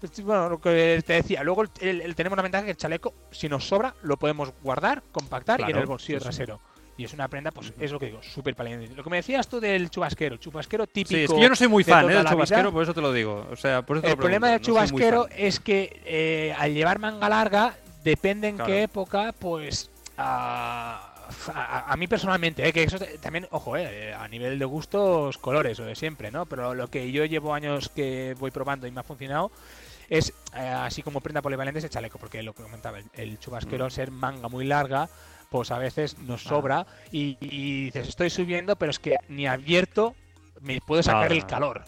pues, 0.00 0.24
bueno, 0.24 0.48
lo 0.48 0.60
que 0.60 1.02
te 1.06 1.14
decía, 1.14 1.42
luego 1.42 1.64
el, 1.80 2.14
tenemos 2.14 2.36
la 2.36 2.42
ventaja 2.42 2.64
que 2.64 2.70
el 2.72 2.76
chaleco, 2.76 3.14
si 3.30 3.48
nos 3.48 3.66
sobra, 3.66 3.94
lo 4.02 4.16
podemos 4.16 4.52
guardar, 4.62 5.02
compactar 5.12 5.60
y 5.60 5.70
en 5.70 5.76
el 5.76 5.86
bolsillo 5.86 6.20
trasero. 6.20 6.60
Y 6.96 7.04
es 7.04 7.14
una 7.14 7.28
prenda, 7.28 7.50
pues 7.50 7.72
es 7.80 7.92
lo 7.92 7.98
que 7.98 8.06
digo, 8.06 8.22
súper 8.22 8.54
paliente. 8.54 8.94
Lo 8.94 9.02
que 9.02 9.08
me 9.08 9.16
decías 9.16 9.48
tú 9.48 9.58
del 9.58 9.88
chubasquero, 9.88 10.36
chubasquero 10.36 10.86
típico. 10.86 11.16
Sí, 11.16 11.24
es 11.24 11.32
que 11.32 11.40
yo 11.40 11.48
no 11.48 11.56
soy 11.56 11.68
muy 11.68 11.82
fan 11.82 12.10
¿eh? 12.10 12.14
del 12.14 12.26
chubasquero, 12.26 12.72
por 12.72 12.82
eso 12.82 12.92
te 12.92 13.00
lo 13.00 13.12
digo. 13.12 13.46
O 13.50 13.56
sea, 13.56 13.80
por 13.82 13.98
eso 13.98 14.06
el 14.06 14.16
problema 14.16 14.50
del 14.50 14.60
chubasquero 14.60 15.26
es 15.34 15.60
que 15.60 16.02
eh, 16.04 16.54
al 16.58 16.74
llevar 16.74 16.98
manga 16.98 17.28
larga, 17.28 17.74
depende 18.04 18.48
en 18.48 18.58
qué 18.58 18.82
época, 18.82 19.32
pues. 19.38 19.88
Uh, 20.18 21.09
a, 21.54 21.96
mí 21.96 22.06
personalmente, 22.06 22.66
eh, 22.66 22.72
que 22.72 22.82
eso 22.82 22.98
también, 23.20 23.46
ojo, 23.50 23.76
eh, 23.76 24.14
a 24.14 24.26
nivel 24.28 24.58
de 24.58 24.64
gustos, 24.64 25.38
colores, 25.38 25.78
o 25.80 25.84
de 25.84 25.94
siempre, 25.94 26.30
¿no? 26.30 26.46
Pero 26.46 26.74
lo 26.74 26.88
que 26.88 27.10
yo 27.12 27.24
llevo 27.24 27.54
años 27.54 27.88
que 27.88 28.34
voy 28.38 28.50
probando 28.50 28.86
y 28.86 28.90
me 28.90 29.00
ha 29.00 29.04
funcionado 29.04 29.50
es, 30.08 30.32
eh, 30.54 30.60
así 30.60 31.02
como 31.02 31.20
prenda 31.20 31.42
polivalente, 31.42 31.78
ese 31.78 31.88
chaleco, 31.88 32.18
porque 32.18 32.42
lo 32.42 32.52
que 32.52 32.62
comentaba, 32.62 32.98
el, 33.14 33.38
chubasquero, 33.38 33.86
mm. 33.86 33.90
ser 33.90 34.10
manga 34.10 34.48
muy 34.48 34.64
larga, 34.64 35.08
pues 35.50 35.70
a 35.70 35.78
veces 35.78 36.18
nos 36.18 36.42
sobra 36.42 36.86
y, 37.10 37.34
dices, 37.86 38.08
estoy 38.08 38.30
subiendo, 38.30 38.76
pero 38.76 38.90
es 38.90 38.98
que 38.98 39.16
ni 39.28 39.46
abierto 39.46 40.14
me 40.60 40.80
puedo 40.80 41.02
sacar 41.02 41.32
el 41.32 41.46
calor. 41.46 41.84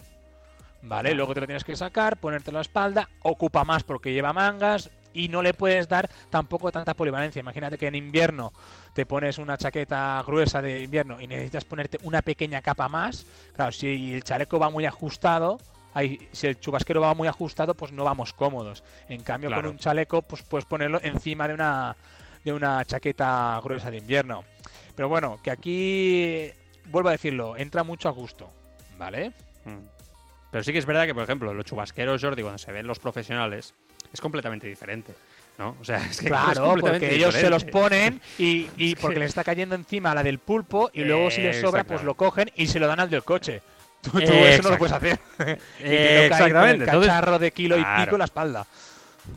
¿Vale? 0.81 1.13
Luego 1.13 1.33
te 1.33 1.39
lo 1.39 1.45
tienes 1.47 1.63
que 1.63 1.77
sacar, 1.77 2.17
ponerte 2.17 2.51
la 2.51 2.59
espalda, 2.59 3.07
ocupa 3.21 3.63
más 3.63 3.83
porque 3.83 4.11
lleva 4.11 4.33
mangas, 4.33 4.89
y 5.13 5.29
no 5.29 5.41
le 5.41 5.53
puedes 5.53 5.87
dar 5.87 6.09
tampoco 6.29 6.71
tanta 6.71 6.93
polivalencia. 6.93 7.39
Imagínate 7.39 7.77
que 7.77 7.87
en 7.87 7.95
invierno 7.95 8.51
te 8.93 9.05
pones 9.05 9.37
una 9.37 9.57
chaqueta 9.57 10.23
gruesa 10.25 10.61
de 10.61 10.83
invierno 10.83 11.21
y 11.21 11.27
necesitas 11.27 11.65
ponerte 11.65 11.99
una 12.03 12.21
pequeña 12.21 12.61
capa 12.61 12.87
más. 12.89 13.25
Claro, 13.55 13.71
si 13.71 14.13
el 14.13 14.23
chaleco 14.23 14.59
va 14.59 14.69
muy 14.69 14.85
ajustado, 14.85 15.59
ahí, 15.93 16.27
si 16.31 16.47
el 16.47 16.59
chubasquero 16.59 17.01
va 17.01 17.13
muy 17.13 17.27
ajustado, 17.27 17.75
pues 17.75 17.91
no 17.91 18.03
vamos 18.03 18.33
cómodos. 18.33 18.83
En 19.07 19.23
cambio, 19.23 19.51
con 19.51 19.65
un 19.65 19.77
chaleco, 19.77 20.21
pues 20.21 20.43
puedes 20.43 20.65
ponerlo 20.65 20.99
encima 21.03 21.47
de 21.47 21.53
una, 21.53 21.95
de 22.43 22.53
una 22.53 22.83
chaqueta 22.85 23.59
gruesa 23.63 23.91
de 23.91 23.97
invierno. 23.97 24.43
Pero 24.95 25.09
bueno, 25.09 25.39
que 25.41 25.51
aquí, 25.51 26.51
vuelvo 26.85 27.09
a 27.09 27.13
decirlo, 27.13 27.57
entra 27.57 27.83
mucho 27.83 28.09
a 28.09 28.11
gusto, 28.11 28.49
¿vale? 28.97 29.29
Mm. 29.65 29.87
Pero 30.51 30.63
sí 30.63 30.71
que 30.71 30.77
es 30.77 30.85
verdad 30.85 31.05
que, 31.05 31.15
por 31.15 31.23
ejemplo, 31.23 31.51
los 31.51 31.65
chubasqueros, 31.65 32.21
Jordi, 32.21 32.43
cuando 32.43 32.59
se 32.59 32.71
ven 32.71 32.85
los 32.85 32.99
profesionales, 32.99 33.73
es 34.13 34.21
completamente 34.21 34.67
diferente. 34.67 35.13
¿no? 35.57 35.75
O 35.81 35.83
sea, 35.83 35.97
es 36.09 36.19
que 36.19 36.27
claro, 36.27 36.75
porque 36.79 37.15
ellos 37.15 37.33
se 37.33 37.49
los 37.49 37.63
ponen 37.65 38.21
y, 38.37 38.67
y 38.77 38.95
porque 38.95 39.19
les 39.19 39.29
está 39.29 39.43
cayendo 39.43 39.75
encima 39.75 40.13
la 40.15 40.23
del 40.23 40.39
pulpo 40.39 40.89
y 40.93 41.03
luego 41.03 41.29
si 41.31 41.41
les 41.41 41.59
sobra 41.59 41.83
pues 41.83 42.03
lo 42.03 42.15
cogen 42.15 42.51
y 42.55 42.67
se 42.67 42.79
lo 42.79 42.87
dan 42.87 42.99
al 42.99 43.09
del 43.09 43.23
coche. 43.23 43.61
Tú, 44.03 44.19
eso 44.19 44.63
no 44.63 44.71
lo 44.71 44.77
puedes 44.77 44.93
hacer. 44.93 45.17
Exactamente. 45.79 46.83
el 46.83 46.89
cacharro 46.89 47.39
de 47.39 47.51
kilo 47.51 47.77
y 47.77 47.83
pico 47.83 48.15
en 48.15 48.19
la 48.19 48.25
espalda. 48.25 48.67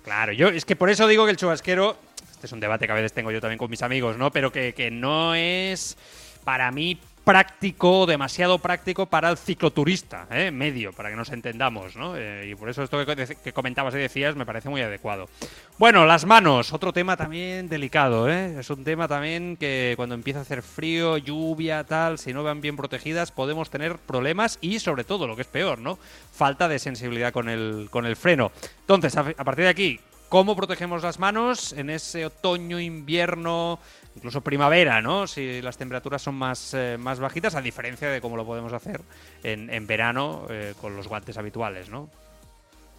Claro, 0.02 0.32
yo 0.32 0.48
es 0.48 0.64
que 0.64 0.74
por 0.74 0.90
eso 0.90 1.06
digo 1.06 1.24
que 1.24 1.30
el 1.30 1.36
chubasquero, 1.36 1.96
este 2.32 2.46
es 2.46 2.52
un 2.52 2.58
debate 2.58 2.86
que 2.86 2.92
a 2.92 2.96
veces 2.96 3.12
tengo 3.12 3.30
yo 3.30 3.40
también 3.40 3.58
con 3.58 3.70
mis 3.70 3.82
amigos, 3.82 4.16
¿no? 4.16 4.32
Pero 4.32 4.50
que, 4.50 4.74
que 4.74 4.90
no 4.90 5.36
es 5.36 5.96
para 6.42 6.72
mí 6.72 6.98
práctico, 7.26 8.06
demasiado 8.06 8.60
práctico 8.60 9.06
para 9.06 9.28
el 9.28 9.36
cicloturista, 9.36 10.28
¿eh? 10.30 10.52
medio, 10.52 10.92
para 10.92 11.10
que 11.10 11.16
nos 11.16 11.30
entendamos, 11.30 11.96
¿no? 11.96 12.16
Eh, 12.16 12.50
y 12.52 12.54
por 12.54 12.68
eso 12.68 12.84
esto 12.84 13.04
que, 13.04 13.52
comentabas 13.52 13.94
y 13.94 13.98
decías 13.98 14.36
me 14.36 14.46
parece 14.46 14.68
muy 14.68 14.80
adecuado. 14.80 15.28
Bueno, 15.76 16.06
las 16.06 16.24
manos, 16.24 16.72
otro 16.72 16.92
tema 16.92 17.16
también 17.16 17.68
delicado, 17.68 18.30
¿eh? 18.30 18.60
Es 18.60 18.70
un 18.70 18.84
tema 18.84 19.08
también 19.08 19.56
que 19.56 19.94
cuando 19.96 20.14
empieza 20.14 20.38
a 20.38 20.42
hacer 20.42 20.62
frío, 20.62 21.18
lluvia, 21.18 21.82
tal, 21.82 22.20
si 22.20 22.32
no 22.32 22.44
van 22.44 22.60
bien 22.60 22.76
protegidas, 22.76 23.32
podemos 23.32 23.70
tener 23.70 23.98
problemas 23.98 24.58
y 24.60 24.78
sobre 24.78 25.02
todo, 25.02 25.26
lo 25.26 25.34
que 25.34 25.42
es 25.42 25.48
peor, 25.48 25.80
¿no? 25.80 25.98
Falta 26.30 26.68
de 26.68 26.78
sensibilidad 26.78 27.32
con 27.32 27.48
el, 27.48 27.88
con 27.90 28.06
el 28.06 28.14
freno. 28.14 28.52
Entonces, 28.82 29.16
a 29.16 29.24
partir 29.24 29.64
de 29.64 29.70
aquí, 29.70 30.00
¿Cómo 30.28 30.56
protegemos 30.56 31.04
las 31.04 31.20
manos 31.20 31.72
en 31.72 31.88
ese 31.88 32.26
otoño, 32.26 32.80
invierno, 32.80 33.78
incluso 34.16 34.40
primavera, 34.40 35.00
¿no? 35.02 35.26
Si 35.26 35.62
las 35.62 35.76
temperaturas 35.76 36.22
son 36.22 36.34
más, 36.34 36.74
eh, 36.74 36.96
más 36.98 37.20
bajitas, 37.20 37.54
a 37.54 37.60
diferencia 37.60 38.08
de 38.08 38.20
cómo 38.20 38.36
lo 38.36 38.44
podemos 38.44 38.72
hacer 38.72 39.02
en, 39.44 39.70
en 39.70 39.86
verano 39.86 40.46
eh, 40.48 40.74
con 40.80 40.96
los 40.96 41.06
guantes 41.06 41.36
habituales, 41.38 41.90
¿no? 41.90 42.10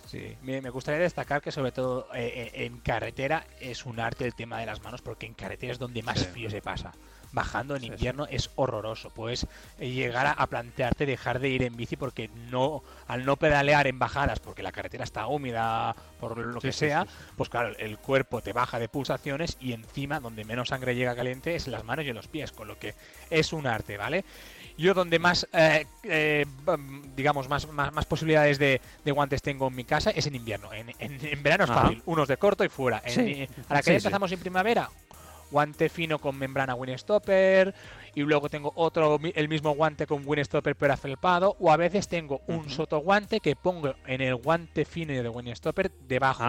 Sí, 0.06 0.38
me, 0.42 0.62
gustaría 0.70 1.02
destacar 1.02 1.42
que 1.42 1.52
sobre 1.52 1.74
todo 1.74 2.08
eh, 2.16 2.52
en 2.54 2.78
carretera 2.80 3.46
es 3.60 3.86
un 3.86 4.00
arte 4.00 4.24
el 4.24 4.36
tema 4.36 4.58
de 4.60 4.66
las 4.66 4.82
manos 4.82 5.02
porque 5.02 5.26
en 5.26 5.34
carretera 5.34 5.74
es 5.74 5.80
donde 5.80 6.02
más 6.02 6.26
frío 6.28 6.50
se 6.50 6.62
pasa. 6.62 6.94
Bajando 7.32 7.76
en 7.76 7.84
invierno 7.84 8.28
es 8.30 8.50
horroroso. 8.56 9.10
Puedes 9.10 9.48
llegar 9.80 10.36
a, 10.38 10.48
plantearte 10.48 11.06
dejar 11.06 11.40
de 11.40 11.50
ir 11.50 11.64
en 11.64 11.76
bici 11.76 11.96
porque 11.96 12.30
no, 12.50 12.84
al 13.08 13.26
no 13.26 13.36
pedalear 13.36 13.88
en 13.88 14.00
bajadas, 14.00 14.40
porque 14.40 14.64
la 14.64 14.72
carretera 14.72 15.04
está 15.04 15.28
húmeda, 15.28 15.96
por 16.20 16.38
lo 16.38 16.60
que 16.62 16.72
sea, 16.72 17.06
pues 17.36 17.50
claro, 17.50 17.76
el 17.78 17.98
cuerpo 17.98 18.42
te 18.42 18.54
baja 18.54 18.80
de 18.80 18.90
pulsaciones 18.90 19.58
y 19.60 19.74
encima 19.74 20.20
donde 20.20 20.46
menos 20.46 20.70
sangre 20.70 20.96
llega 20.96 21.16
caliente 21.16 21.56
es 21.56 21.68
en 21.68 21.74
las 21.74 21.84
manos 21.84 22.06
y 22.06 22.10
en 22.10 22.16
los 22.16 22.28
pies, 22.28 22.52
con 22.52 22.68
lo 22.68 22.78
que 22.80 22.96
es 23.30 23.54
un 23.54 23.68
arte, 23.68 23.98
¿vale? 23.98 24.24
Yo 24.78 24.94
donde 24.94 25.18
más, 25.18 25.48
eh, 25.54 25.88
eh, 26.04 26.46
digamos, 27.16 27.50
más, 27.50 27.68
más, 27.72 28.06
posibilidades 28.06 28.60
de, 28.60 28.80
guantes 29.06 29.42
tengo 29.42 29.68
en 29.68 29.76
mi 29.76 29.84
casa 29.84 30.12
es 30.12 30.28
en 30.28 30.36
invierno. 30.36 30.72
En, 30.72 30.94
en, 31.00 31.44
verano 31.44 31.64
es 31.64 31.70
fácil, 31.72 32.02
unos 32.06 32.28
de 32.28 32.38
corto 32.38 32.64
y 32.64 32.70
fuera. 32.70 32.98
a 32.98 33.74
la 33.74 33.82
que 33.82 33.96
empezamos 33.96 34.32
en 34.32 34.40
primavera, 34.40 34.90
guante 35.52 35.90
fino 35.90 36.20
con 36.20 36.38
membrana 36.38 36.76
Winstopper 36.76 37.74
y 38.16 38.22
luego 38.22 38.50
tengo 38.50 38.72
otro 38.76 39.20
el 39.36 39.50
mismo 39.50 39.72
guante 39.72 40.08
con 40.08 40.24
Winstopper 40.26 40.76
pero 40.76 40.94
afelpado 40.94 41.56
o 41.60 41.72
a 41.72 41.78
veces 41.78 42.08
tengo 42.08 42.42
un 42.48 42.70
soto 42.70 43.00
guante 43.00 43.40
que 43.40 43.56
pongo 43.56 43.96
en 44.06 44.22
el 44.22 44.36
guante 44.36 44.86
fino 44.86 45.14
de 45.14 45.30
Winstopper 45.30 45.92
debajo, 46.08 46.44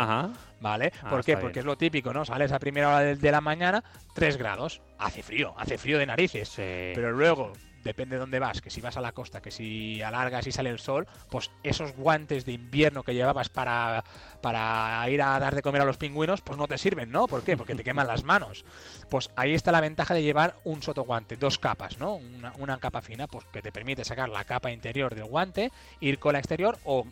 ¿vale? 0.61 0.93
Ah, 1.03 1.11
¿Por 1.11 1.25
qué? 1.25 1.37
Porque 1.37 1.61
es 1.61 1.65
lo 1.65 1.77
típico, 1.77 2.13
¿no? 2.13 2.25
Sales 2.25 2.53
a 2.53 2.59
primera 2.59 2.89
hora 2.89 3.01
de, 3.01 3.33
la 3.33 3.41
mañana, 3.41 3.85
3 4.15 4.37
grados, 4.37 4.81
hace 4.99 5.23
frío, 5.23 5.55
hace 5.57 5.79
frío 5.79 5.99
de 5.99 6.07
narices, 6.07 6.53
pero 6.57 7.13
luego 7.13 7.53
depende 7.85 8.17
de 8.17 8.21
dónde 8.21 8.39
vas, 8.39 8.61
que 8.61 8.71
si 8.71 8.81
vas 8.81 8.97
a 8.97 9.01
la 9.01 9.13
costa, 9.13 9.41
que 9.41 9.51
si 9.51 10.03
alargas 10.03 10.47
y 10.47 10.53
sale 10.53 10.71
el 10.71 10.79
sol, 10.79 11.07
pues 11.31 11.51
esos 11.63 11.93
guantes 11.93 12.45
de 12.45 12.53
invierno 12.53 13.03
que 13.03 13.15
llevabas 13.15 13.49
para, 13.49 14.05
para 14.41 15.09
ir 15.11 15.23
a 15.23 15.39
dar 15.39 15.55
de 15.55 15.63
comer 15.63 15.83
a 15.83 15.85
los 15.85 15.97
pingüinos, 15.97 16.41
pues 16.41 16.59
no 16.59 16.69
te 16.69 16.79
sirven, 16.79 17.11
¿no? 17.11 17.27
¿Por 17.27 17.43
qué? 17.43 17.57
Porque 17.57 17.75
te 17.75 17.85
queman 17.85 18.07
las 18.07 18.25
manos. 18.25 18.65
Pues 19.09 19.31
ahí 19.37 19.55
está 19.55 19.73
la 19.73 19.81
ventaja 19.81 20.15
de 20.15 20.23
llevar 20.23 20.57
un 20.65 20.83
sotoguante, 20.83 21.37
dos 21.37 21.59
capas, 21.59 21.99
¿no? 21.99 22.15
Una, 22.15 22.53
una 22.59 22.79
capa 22.79 23.03
fina, 23.03 23.27
pues 23.27 23.45
que 23.53 23.63
te 23.63 23.73
permite 23.73 24.05
sacar 24.05 24.29
la 24.29 24.45
capa 24.45 24.71
interior 24.71 25.15
del 25.15 25.25
guante, 25.25 25.71
ir 26.01 26.19
con 26.19 26.33
la 26.33 26.39
exterior 26.39 26.79
o, 26.85 27.07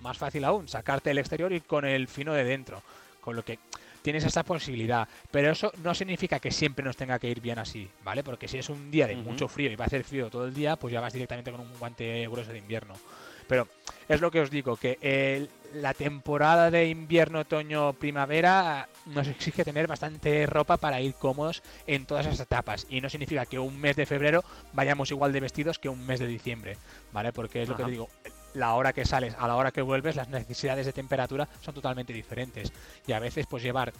más 0.00 0.18
fácil 0.18 0.44
aún, 0.44 0.68
sacarte 0.68 1.10
el 1.10 1.18
exterior 1.18 1.52
y 1.52 1.60
con 1.60 1.84
el 1.84 2.08
fino 2.08 2.32
de 2.32 2.44
dentro. 2.44 2.82
Con 3.20 3.36
lo 3.36 3.44
que 3.44 3.58
tienes 4.02 4.24
esta 4.24 4.42
posibilidad. 4.42 5.08
Pero 5.30 5.52
eso 5.52 5.72
no 5.82 5.94
significa 5.94 6.40
que 6.40 6.50
siempre 6.50 6.84
nos 6.84 6.96
tenga 6.96 7.18
que 7.18 7.28
ir 7.28 7.40
bien 7.40 7.58
así, 7.58 7.88
¿vale? 8.04 8.22
Porque 8.22 8.48
si 8.48 8.58
es 8.58 8.68
un 8.68 8.90
día 8.90 9.06
de 9.06 9.16
mucho 9.16 9.48
frío 9.48 9.70
y 9.70 9.76
va 9.76 9.84
a 9.84 9.88
hacer 9.88 10.04
frío 10.04 10.30
todo 10.30 10.46
el 10.46 10.54
día, 10.54 10.76
pues 10.76 10.92
ya 10.92 11.00
vas 11.00 11.12
directamente 11.12 11.50
con 11.50 11.60
un 11.60 11.78
guante 11.78 12.26
grueso 12.28 12.52
de 12.52 12.58
invierno. 12.58 12.94
Pero 13.48 13.66
es 14.08 14.20
lo 14.20 14.30
que 14.30 14.40
os 14.40 14.50
digo, 14.50 14.76
que 14.76 15.48
la 15.72 15.94
temporada 15.94 16.70
de 16.70 16.88
invierno, 16.88 17.40
otoño, 17.40 17.94
primavera 17.94 18.88
nos 19.06 19.26
exige 19.26 19.64
tener 19.64 19.86
bastante 19.86 20.46
ropa 20.46 20.76
para 20.76 21.00
ir 21.00 21.14
cómodos 21.14 21.62
en 21.86 22.04
todas 22.04 22.26
esas 22.26 22.40
etapas. 22.40 22.86
Y 22.90 23.00
no 23.00 23.08
significa 23.08 23.46
que 23.46 23.58
un 23.58 23.80
mes 23.80 23.96
de 23.96 24.04
febrero 24.04 24.44
vayamos 24.74 25.10
igual 25.10 25.32
de 25.32 25.40
vestidos 25.40 25.78
que 25.78 25.88
un 25.88 26.06
mes 26.06 26.20
de 26.20 26.26
diciembre, 26.26 26.76
¿vale? 27.12 27.32
Porque 27.32 27.62
es 27.62 27.68
lo 27.70 27.76
que 27.76 27.84
digo, 27.84 28.10
la 28.58 28.74
hora 28.74 28.92
que 28.92 29.04
sales 29.04 29.34
a 29.38 29.48
la 29.48 29.56
hora 29.56 29.70
que 29.70 29.82
vuelves, 29.82 30.16
las 30.16 30.28
necesidades 30.28 30.86
de 30.86 30.92
temperatura 30.92 31.48
son 31.60 31.74
totalmente 31.74 32.12
diferentes. 32.12 32.72
Y 33.06 33.12
a 33.12 33.18
veces, 33.18 33.46
pues 33.46 33.62
llevar 33.62 33.92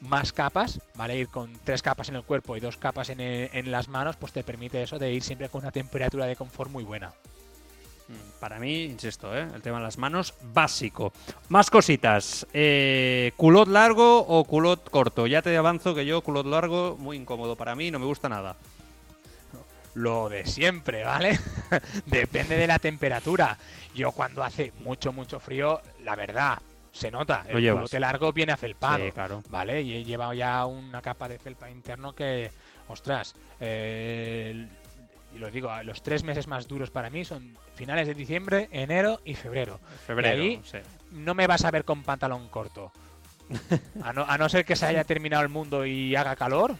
más 0.00 0.32
capas, 0.32 0.80
¿vale? 0.94 1.18
Ir 1.18 1.28
con 1.28 1.52
tres 1.64 1.82
capas 1.82 2.08
en 2.08 2.16
el 2.16 2.22
cuerpo 2.22 2.56
y 2.56 2.60
dos 2.60 2.76
capas 2.76 3.10
en, 3.10 3.20
en 3.20 3.70
las 3.70 3.88
manos, 3.88 4.16
pues 4.16 4.32
te 4.32 4.44
permite 4.44 4.82
eso 4.82 4.98
de 4.98 5.12
ir 5.12 5.22
siempre 5.22 5.48
con 5.48 5.62
una 5.62 5.72
temperatura 5.72 6.26
de 6.26 6.36
confort 6.36 6.70
muy 6.70 6.84
buena. 6.84 7.12
Mm, 8.08 8.40
para 8.40 8.58
mí, 8.58 8.84
insisto, 8.84 9.36
¿eh? 9.36 9.46
el 9.54 9.60
tema 9.60 9.78
de 9.78 9.84
las 9.84 9.98
manos, 9.98 10.34
básico. 10.54 11.12
Más 11.48 11.68
cositas. 11.68 12.46
Eh, 12.54 13.32
¿Culot 13.36 13.68
largo 13.68 14.20
o 14.20 14.44
culot 14.44 14.88
corto? 14.88 15.26
Ya 15.26 15.42
te 15.42 15.56
avanzo 15.56 15.94
que 15.94 16.06
yo, 16.06 16.22
culot 16.22 16.46
largo, 16.46 16.96
muy 16.98 17.16
incómodo 17.16 17.56
para 17.56 17.74
mí, 17.74 17.90
no 17.90 17.98
me 17.98 18.06
gusta 18.06 18.28
nada 18.28 18.56
lo 19.98 20.28
de 20.28 20.46
siempre, 20.46 21.02
¿vale? 21.04 21.38
Depende 22.06 22.56
de 22.56 22.66
la 22.66 22.78
temperatura. 22.78 23.58
Yo 23.94 24.12
cuando 24.12 24.42
hace 24.42 24.72
mucho, 24.80 25.12
mucho 25.12 25.40
frío, 25.40 25.80
la 26.04 26.14
verdad, 26.14 26.58
se 26.92 27.10
nota. 27.10 27.44
El 27.48 27.72
culote 27.72 28.00
largo 28.00 28.32
viene 28.32 28.52
afelpado, 28.52 29.10
claro. 29.12 29.42
¿vale? 29.48 29.82
Y 29.82 29.96
he 29.96 30.04
llevado 30.04 30.32
ya 30.34 30.64
una 30.66 31.02
capa 31.02 31.28
de 31.28 31.38
felpa 31.38 31.70
interno 31.70 32.14
que, 32.14 32.50
ostras, 32.88 33.34
eh, 33.60 34.66
y 35.34 35.38
lo 35.38 35.50
digo, 35.50 35.70
los 35.82 36.02
tres 36.02 36.24
meses 36.24 36.46
más 36.46 36.66
duros 36.66 36.90
para 36.90 37.10
mí 37.10 37.24
son 37.24 37.56
finales 37.74 38.06
de 38.06 38.14
diciembre, 38.14 38.68
enero 38.72 39.20
y 39.24 39.34
febrero. 39.34 39.78
Febrero, 40.06 40.42
y 40.42 40.56
ahí 40.56 40.62
no 41.12 41.34
me 41.34 41.46
vas 41.46 41.64
a 41.64 41.70
ver 41.70 41.84
con 41.84 42.02
pantalón 42.02 42.48
corto. 42.48 42.92
A 44.02 44.12
no, 44.12 44.24
a 44.28 44.36
no 44.36 44.48
ser 44.50 44.66
que 44.66 44.76
se 44.76 44.84
haya 44.84 45.04
terminado 45.04 45.42
el 45.42 45.48
mundo 45.48 45.86
y 45.86 46.14
haga 46.14 46.36
calor, 46.36 46.76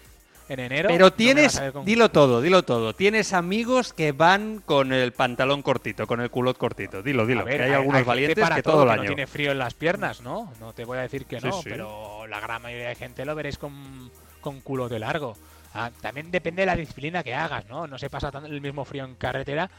en 0.48 0.60
enero. 0.60 0.88
Pero 0.88 1.12
tienes, 1.12 1.60
dilo 1.84 2.10
todo, 2.10 2.40
dilo 2.40 2.62
todo. 2.62 2.94
Tienes 2.94 3.32
amigos 3.32 3.92
que 3.92 4.12
van 4.12 4.62
con 4.64 4.92
el 4.92 5.12
pantalón 5.12 5.62
cortito, 5.62 6.06
con 6.06 6.20
el 6.20 6.30
culot 6.30 6.56
cortito. 6.56 7.02
Dilo, 7.02 7.26
dilo. 7.26 7.44
que 7.44 7.62
hay, 7.62 7.72
algunos 7.72 8.04
valientes 8.04 8.48
que 8.50 8.62
todo, 8.62 8.84
el 8.84 8.90
año. 8.90 9.02
no 9.02 9.08
tiene 9.08 9.26
frío 9.26 9.52
en 9.52 9.58
las 9.58 9.74
piernas, 9.74 10.20
¿no? 10.22 10.52
No 10.60 10.72
te 10.72 10.84
voy 10.84 10.98
a 10.98 11.02
decir 11.02 11.26
que 11.26 11.40
no, 11.40 11.60
pero 11.62 12.26
la 12.26 12.40
gran 12.40 12.62
mayoría 12.62 12.88
de 12.88 12.94
gente 12.94 13.24
lo 13.24 13.34
veréis 13.34 13.58
con, 13.58 14.10
con 14.40 14.60
culote 14.60 14.98
largo. 14.98 15.36
Ah, 15.74 15.90
también 16.00 16.30
depende 16.30 16.62
de 16.62 16.66
la 16.66 16.76
disciplina 16.76 17.22
que 17.22 17.34
hagas, 17.34 17.66
¿no? 17.68 17.86
No 17.86 17.98
se 17.98 18.08
pasa 18.08 18.32
el 18.46 18.60
mismo 18.60 18.84
frío 18.84 19.04
en 19.04 19.14
carretera 19.14 19.70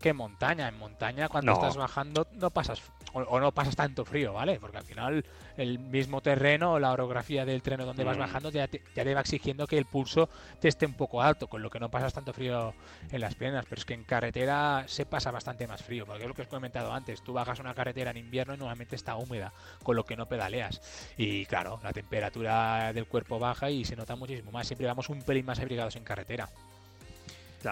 que 0.00 0.10
en 0.10 0.16
montaña. 0.16 0.68
En 0.68 0.78
montaña, 0.78 1.28
cuando 1.28 1.52
estás 1.52 1.76
bajando, 1.76 2.26
no 2.32 2.50
pasas 2.50 2.82
o, 3.14 3.40
no 3.40 3.52
pasas 3.52 3.76
tanto 3.76 4.04
frío, 4.04 4.32
¿vale? 4.32 4.58
Porque 4.60 4.78
al 4.78 4.84
final 4.84 5.24
el 5.56 5.78
mismo 5.78 6.20
terreno 6.20 6.72
o 6.72 6.78
la 6.78 6.92
orografía 6.92 7.44
del 7.44 7.62
terreno 7.62 7.86
donde 7.86 8.02
vas 8.02 8.16
mm. 8.16 8.20
bajando 8.20 8.50
ya 8.50 8.66
te, 8.66 8.82
ya 8.94 9.04
te 9.04 9.14
va 9.14 9.20
exigiendo 9.20 9.66
que 9.66 9.78
el 9.78 9.84
pulso 9.84 10.28
te 10.60 10.68
esté 10.68 10.84
un 10.86 10.94
poco 10.94 11.22
alto, 11.22 11.46
con 11.46 11.62
lo 11.62 11.70
que 11.70 11.78
no 11.78 11.90
pasas 11.90 12.12
tanto 12.12 12.32
frío 12.32 12.74
en 13.10 13.20
las 13.20 13.34
piernas. 13.34 13.64
Pero 13.68 13.78
es 13.78 13.84
que 13.84 13.94
en 13.94 14.04
carretera 14.04 14.84
se 14.88 15.06
pasa 15.06 15.30
bastante 15.30 15.66
más 15.66 15.82
frío, 15.82 16.06
porque 16.06 16.22
es 16.22 16.28
lo 16.28 16.34
que 16.34 16.42
os 16.42 16.48
he 16.48 16.50
comentado 16.50 16.92
antes. 16.92 17.22
Tú 17.22 17.32
bajas 17.32 17.60
una 17.60 17.74
carretera 17.74 18.10
en 18.10 18.16
invierno 18.16 18.54
y 18.54 18.58
normalmente 18.58 18.96
está 18.96 19.16
húmeda, 19.16 19.52
con 19.82 19.96
lo 19.96 20.04
que 20.04 20.16
no 20.16 20.26
pedaleas. 20.26 20.80
Y 21.16 21.46
claro, 21.46 21.80
la 21.82 21.92
temperatura 21.92 22.92
del 22.92 23.06
cuerpo 23.06 23.38
baja 23.38 23.70
y 23.70 23.84
se 23.84 23.96
nota 23.96 24.16
muchísimo 24.16 24.50
más. 24.50 24.66
Siempre 24.66 24.86
vamos 24.86 25.08
un 25.08 25.22
pelín 25.22 25.46
más 25.46 25.60
abrigados 25.60 25.96
en 25.96 26.04
carretera. 26.04 26.48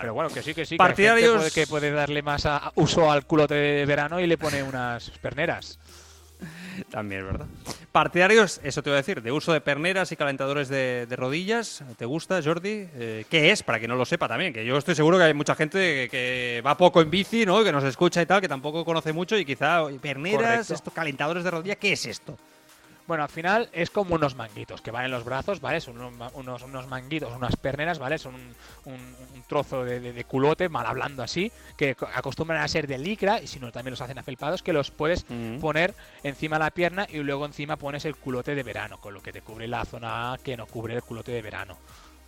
Pero 0.00 0.14
bueno, 0.14 0.30
que 0.30 0.42
sí, 0.42 0.54
que 0.54 0.64
sí. 0.64 0.76
Partidarios... 0.76 1.52
Que, 1.52 1.66
puede, 1.66 1.90
darle 1.90 2.22
más 2.22 2.46
uso 2.76 3.10
al 3.10 3.26
culote 3.26 3.54
de 3.54 3.86
verano 3.86 4.20
y 4.20 4.26
le 4.26 4.38
pone 4.38 4.62
unas 4.62 5.10
perneras. 5.10 5.78
También, 6.90 7.24
¿verdad? 7.24 7.46
Partidarios, 7.92 8.60
eso 8.64 8.82
te 8.82 8.90
voy 8.90 8.94
a 8.94 9.02
decir, 9.02 9.22
de 9.22 9.30
uso 9.30 9.52
de 9.52 9.60
perneras 9.60 10.10
y 10.12 10.16
calentadores 10.16 10.68
de, 10.68 11.06
rodillas. 11.10 11.84
¿Te 11.98 12.06
gusta, 12.06 12.40
Jordi? 12.42 12.88
Eh, 12.94 13.24
¿Qué 13.28 13.50
es? 13.50 13.62
Para 13.62 13.78
que 13.78 13.86
no 13.86 13.96
lo 13.96 14.04
sepa 14.04 14.28
también, 14.28 14.52
que 14.52 14.64
yo 14.64 14.76
estoy 14.76 14.94
seguro 14.94 15.18
que 15.18 15.24
hay 15.24 15.34
mucha 15.34 15.54
gente 15.54 16.08
que, 16.10 16.62
va 16.66 16.76
poco 16.76 17.02
en 17.02 17.10
bici, 17.10 17.44
¿no? 17.44 17.62
Que 17.62 17.72
nos 17.72 17.84
escucha 17.84 18.22
y 18.22 18.26
tal, 18.26 18.40
que 18.40 18.48
tampoco 18.48 18.84
conoce 18.84 19.12
mucho 19.12 19.36
y 19.36 19.44
quizá 19.44 19.84
perneras, 20.00 20.70
estos 20.70 20.92
calentadores 20.92 21.44
de 21.44 21.50
rodilla, 21.50 21.76
¿qué 21.76 21.92
es 21.92 22.06
esto? 22.06 22.36
Bueno, 23.12 23.24
al 23.24 23.28
final 23.28 23.68
es 23.74 23.90
como 23.90 24.14
unos 24.14 24.36
manguitos 24.36 24.80
que 24.80 24.90
van 24.90 25.04
en 25.04 25.10
los 25.10 25.22
brazos, 25.22 25.60
¿vale? 25.60 25.82
Son 25.82 26.00
unos, 26.00 26.62
unos, 26.62 26.86
manguitos, 26.86 27.30
unas 27.36 27.56
perneras, 27.56 27.98
¿vale? 27.98 28.16
Son 28.16 28.34
un, 28.86 29.44
trozo 29.46 29.84
de, 29.84 30.24
culote, 30.24 30.70
mal 30.70 30.86
hablando 30.86 31.22
así, 31.22 31.52
que 31.76 31.94
acostumbran 32.14 32.62
a 32.62 32.68
ser 32.68 32.86
de 32.86 32.96
licra, 32.96 33.42
y 33.42 33.48
si 33.48 33.60
no 33.60 33.70
también 33.70 33.90
los 33.90 34.00
hacen 34.00 34.16
afelpados, 34.16 34.62
que 34.62 34.72
los 34.72 34.90
puedes 34.90 35.26
poner 35.60 35.94
encima 36.22 36.56
de 36.56 36.64
la 36.64 36.70
pierna 36.70 37.06
y 37.06 37.18
luego 37.18 37.44
encima 37.44 37.76
pones 37.76 38.06
el 38.06 38.16
culote 38.16 38.54
de 38.54 38.62
verano, 38.62 38.98
con 38.98 39.12
lo 39.12 39.22
que 39.22 39.30
te 39.30 39.42
cubre 39.42 39.68
la 39.68 39.84
zona 39.84 40.38
que 40.42 40.56
no 40.56 40.64
cubre 40.64 40.94
el 40.94 41.02
culote 41.02 41.32
de 41.32 41.42
verano. 41.42 41.76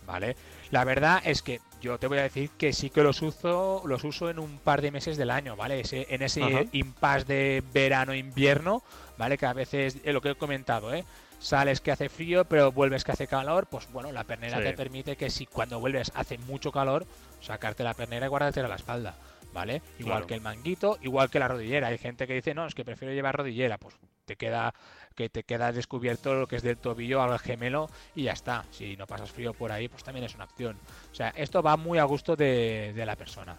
¿Vale? 0.05 0.35
La 0.71 0.83
verdad 0.83 1.21
es 1.25 1.41
que 1.41 1.61
yo 1.81 1.97
te 1.97 2.07
voy 2.07 2.17
a 2.17 2.23
decir 2.23 2.49
que 2.57 2.73
sí 2.73 2.89
que 2.89 3.03
los 3.03 3.21
uso, 3.21 3.83
los 3.85 4.03
uso 4.03 4.29
en 4.29 4.39
un 4.39 4.57
par 4.59 4.81
de 4.81 4.91
meses 4.91 5.17
del 5.17 5.29
año, 5.29 5.55
¿vale? 5.55 5.81
Ese, 5.81 6.07
en 6.09 6.21
ese 6.21 6.67
impasse 6.71 7.25
de 7.25 7.63
verano-invierno, 7.73 8.83
¿vale? 9.17 9.37
Que 9.37 9.45
a 9.45 9.53
veces, 9.53 9.97
es 10.03 10.13
lo 10.13 10.21
que 10.21 10.31
he 10.31 10.35
comentado, 10.35 10.93
¿eh? 10.93 11.05
Sales 11.39 11.81
que 11.81 11.91
hace 11.91 12.09
frío, 12.09 12.45
pero 12.45 12.71
vuelves 12.71 13.03
que 13.03 13.11
hace 13.11 13.27
calor, 13.27 13.67
pues 13.67 13.91
bueno, 13.91 14.11
la 14.11 14.23
pernera 14.23 14.61
te 14.61 14.73
permite 14.73 15.15
que 15.15 15.29
si 15.29 15.45
cuando 15.45 15.79
vuelves 15.79 16.11
hace 16.15 16.37
mucho 16.39 16.71
calor, 16.71 17.05
sacarte 17.41 17.83
la 17.83 17.93
pernera 17.93 18.25
y 18.25 18.29
guardártela 18.29 18.65
a 18.65 18.69
la 18.69 18.77
espalda, 18.77 19.15
¿vale? 19.53 19.81
Igual 19.99 20.25
que 20.25 20.33
el 20.33 20.41
manguito, 20.41 20.97
igual 21.01 21.29
que 21.29 21.39
la 21.39 21.47
rodillera. 21.47 21.87
Hay 21.87 21.97
gente 21.97 22.25
que 22.25 22.33
dice, 22.33 22.55
no, 22.55 22.65
es 22.65 22.73
que 22.73 22.85
prefiero 22.85 23.13
llevar 23.13 23.37
rodillera, 23.37 23.77
pues 23.77 23.95
te 24.25 24.35
queda 24.35 24.73
que 25.15 25.29
te 25.29 25.43
queda 25.43 25.71
descubierto 25.71 26.35
lo 26.35 26.47
que 26.47 26.57
es 26.57 26.63
del 26.63 26.77
tobillo 26.77 27.21
al 27.21 27.39
gemelo 27.39 27.89
y 28.15 28.23
ya 28.23 28.33
está. 28.33 28.65
Si 28.71 28.97
no 28.97 29.07
pasas 29.07 29.31
frío 29.31 29.53
por 29.53 29.71
ahí, 29.71 29.87
pues 29.87 30.03
también 30.03 30.25
es 30.25 30.35
una 30.35 30.43
opción. 30.43 30.77
O 31.11 31.15
sea, 31.15 31.29
esto 31.29 31.63
va 31.63 31.77
muy 31.77 31.99
a 31.99 32.03
gusto 32.03 32.35
de, 32.35 32.91
de 32.93 33.05
la 33.05 33.15
persona. 33.15 33.57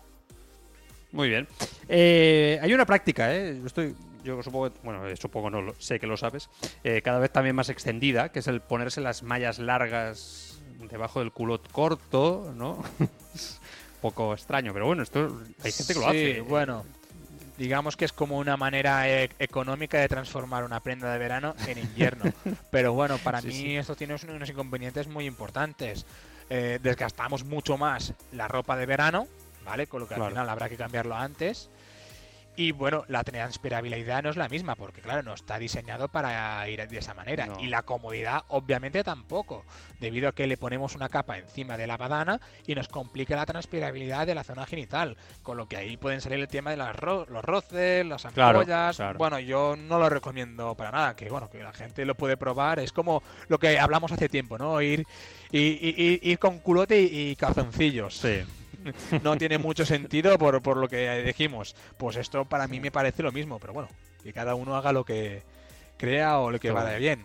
Muy 1.13 1.31
bien. 1.31 1.49
Eh, 1.89 2.59
hay 2.61 2.75
una 2.75 2.85
práctica, 2.85 3.35
¿eh? 3.35 3.57
Yo 3.59 3.67
estoy, 3.67 3.95
yo 4.23 4.43
supongo, 4.43 4.71
bueno, 4.83 5.07
eh, 5.07 5.17
supongo 5.17 5.51
no, 5.51 5.73
sé 5.79 5.99
que 5.99 6.07
lo 6.07 6.17
sabes, 6.17 6.51
eh, 6.85 7.01
cada 7.03 7.19
vez 7.19 7.31
también 7.31 7.57
más 7.57 7.71
extendida, 7.71 8.31
que 8.31 8.41
es 8.41 8.49
el 8.49 8.61
ponerse 8.61 9.01
las 9.01 9.23
mallas 9.23 9.59
largas 9.59 10.61
debajo 10.91 11.21
del 11.21 11.33
culot 11.33 11.71
corto, 11.73 12.53
¿no? 12.55 12.83
poco 14.03 14.35
extraño, 14.35 14.73
pero 14.75 14.87
bueno, 14.87 15.03
esto 15.03 15.43
hay 15.65 15.73
gente 15.73 15.95
que 15.95 16.01
lo 16.01 16.07
hace. 16.07 16.41
bueno, 16.43 16.85
digamos 17.57 17.97
que 17.97 18.05
es 18.05 18.13
como 18.13 18.39
una 18.39 18.57
manera 18.57 19.09
e-, 19.09 19.31
económica 19.39 19.99
de 19.99 20.09
transformar 20.09 20.65
una 20.65 20.81
prenda 20.81 21.13
de 21.13 21.19
verano 21.19 21.55
en 21.67 21.79
invierno. 21.79 22.25
pero 22.71 22.93
bueno, 22.93 23.19
para 23.19 23.41
mí 23.43 23.77
esto 23.77 23.97
tiene 23.97 24.15
unos 24.29 24.49
inconvenientes 24.51 25.09
muy 25.09 25.27
importantes. 25.27 26.05
eh, 26.49 26.79
desgastamos 26.83 27.45
mucho 27.45 27.77
más 27.77 28.13
la 28.33 28.47
ropa 28.47 28.77
de 28.77 28.87
verano, 28.87 29.27
¿vale? 29.65 29.87
Con 29.89 30.01
lo 30.01 30.07
que 30.07 30.15
Claro. 30.15 30.27
al 30.27 30.31
final 30.33 30.49
habrá 30.49 30.69
que 30.69 30.77
cambiarlo 30.77 31.17
antes. 31.17 31.69
Y 32.57 32.73
bueno, 32.73 33.05
la 33.09 33.23
transpirabilidad 33.23 34.23
no 34.23 34.31
es 34.31 34.37
la 34.37 34.49
misma, 34.49 34.75
porque 34.77 35.01
claro, 35.03 35.23
no 35.23 35.35
está 35.35 35.59
diseñado 35.59 36.09
para 36.09 36.67
ir 36.69 36.87
de 36.89 36.99
esa 36.99 37.13
manera. 37.15 37.47
No. 37.47 37.61
Y 37.61 37.67
la 37.67 37.83
comodidad, 37.83 38.45
obviamente, 38.49 39.05
tampoco, 39.05 39.65
debido 40.01 40.29
a 40.29 40.33
que 40.33 40.47
le 40.47 40.57
ponemos 40.57 40.95
una 40.95 41.09
capa 41.09 41.39
encima 41.39 41.77
de 41.77 41.87
la 41.87 41.97
badana 41.97 42.41
y 42.67 42.75
nos 42.75 42.89
complica 42.89 43.37
la 43.37 43.47
transpirabilidad 43.47 44.27
de 44.27 44.35
la 44.35 44.43
zona 44.45 44.65
genital. 44.67 45.17
Con 45.43 45.57
lo 45.57 45.69
que 45.69 45.77
ahí 45.77 45.97
pueden 45.97 46.21
salir 46.21 46.41
el 46.41 46.49
tema 46.49 46.71
de 46.71 46.77
las 46.79 46.97
ro- 46.97 47.27
los 47.29 47.45
roces, 47.45 48.05
las 48.07 48.25
ampollas. 48.25 48.97
claro. 48.97 49.19
Bueno, 49.19 49.39
yo 49.39 49.77
no 49.77 49.99
lo 49.99 50.09
recomiendo 50.09 50.75
para 50.75 50.91
nada, 50.93 51.17
que 51.17 51.29
bueno, 51.29 51.51
que 51.51 51.63
la 51.63 51.73
gente 51.73 52.05
lo 52.05 52.15
puede 52.15 52.37
probar. 52.37 52.79
Es 52.79 52.93
como 52.93 53.23
lo 53.49 53.59
que 53.59 53.79
hablamos 53.79 54.13
hace 54.13 54.29
tiempo, 54.29 54.57
¿no? 54.59 54.81
Ir, 54.81 55.07
y- 55.53 55.59
y- 55.61 56.21
ir 56.23 56.39
con 56.39 56.59
culote 56.61 57.01
y, 57.01 57.31
y 57.31 57.37
calzoncillos 57.37 58.17
Sí. 58.17 58.43
No 59.23 59.37
tiene 59.37 59.59
mucho 59.59 59.85
sentido 59.85 60.39
por, 60.39 60.63
por 60.63 60.77
lo 60.77 60.89
que 60.89 61.23
dijimos. 61.23 61.75
Pues 61.97 62.17
esto 62.17 62.45
para 62.45 62.69
mí 62.69 62.81
me 62.81 62.91
parece 62.91 63.23
lo 63.23 63.33
mismo, 63.33 63.59
pero 63.59 63.73
bueno, 63.73 63.89
que 64.23 64.33
cada 64.33 64.55
uno 64.55 64.77
haga 64.77 64.93
lo 64.93 65.05
que 65.05 65.43
crea 65.97 66.39
o 66.39 66.51
lo 66.51 66.59
que 66.59 66.71
vaya 66.71 66.97
bien. 66.99 67.25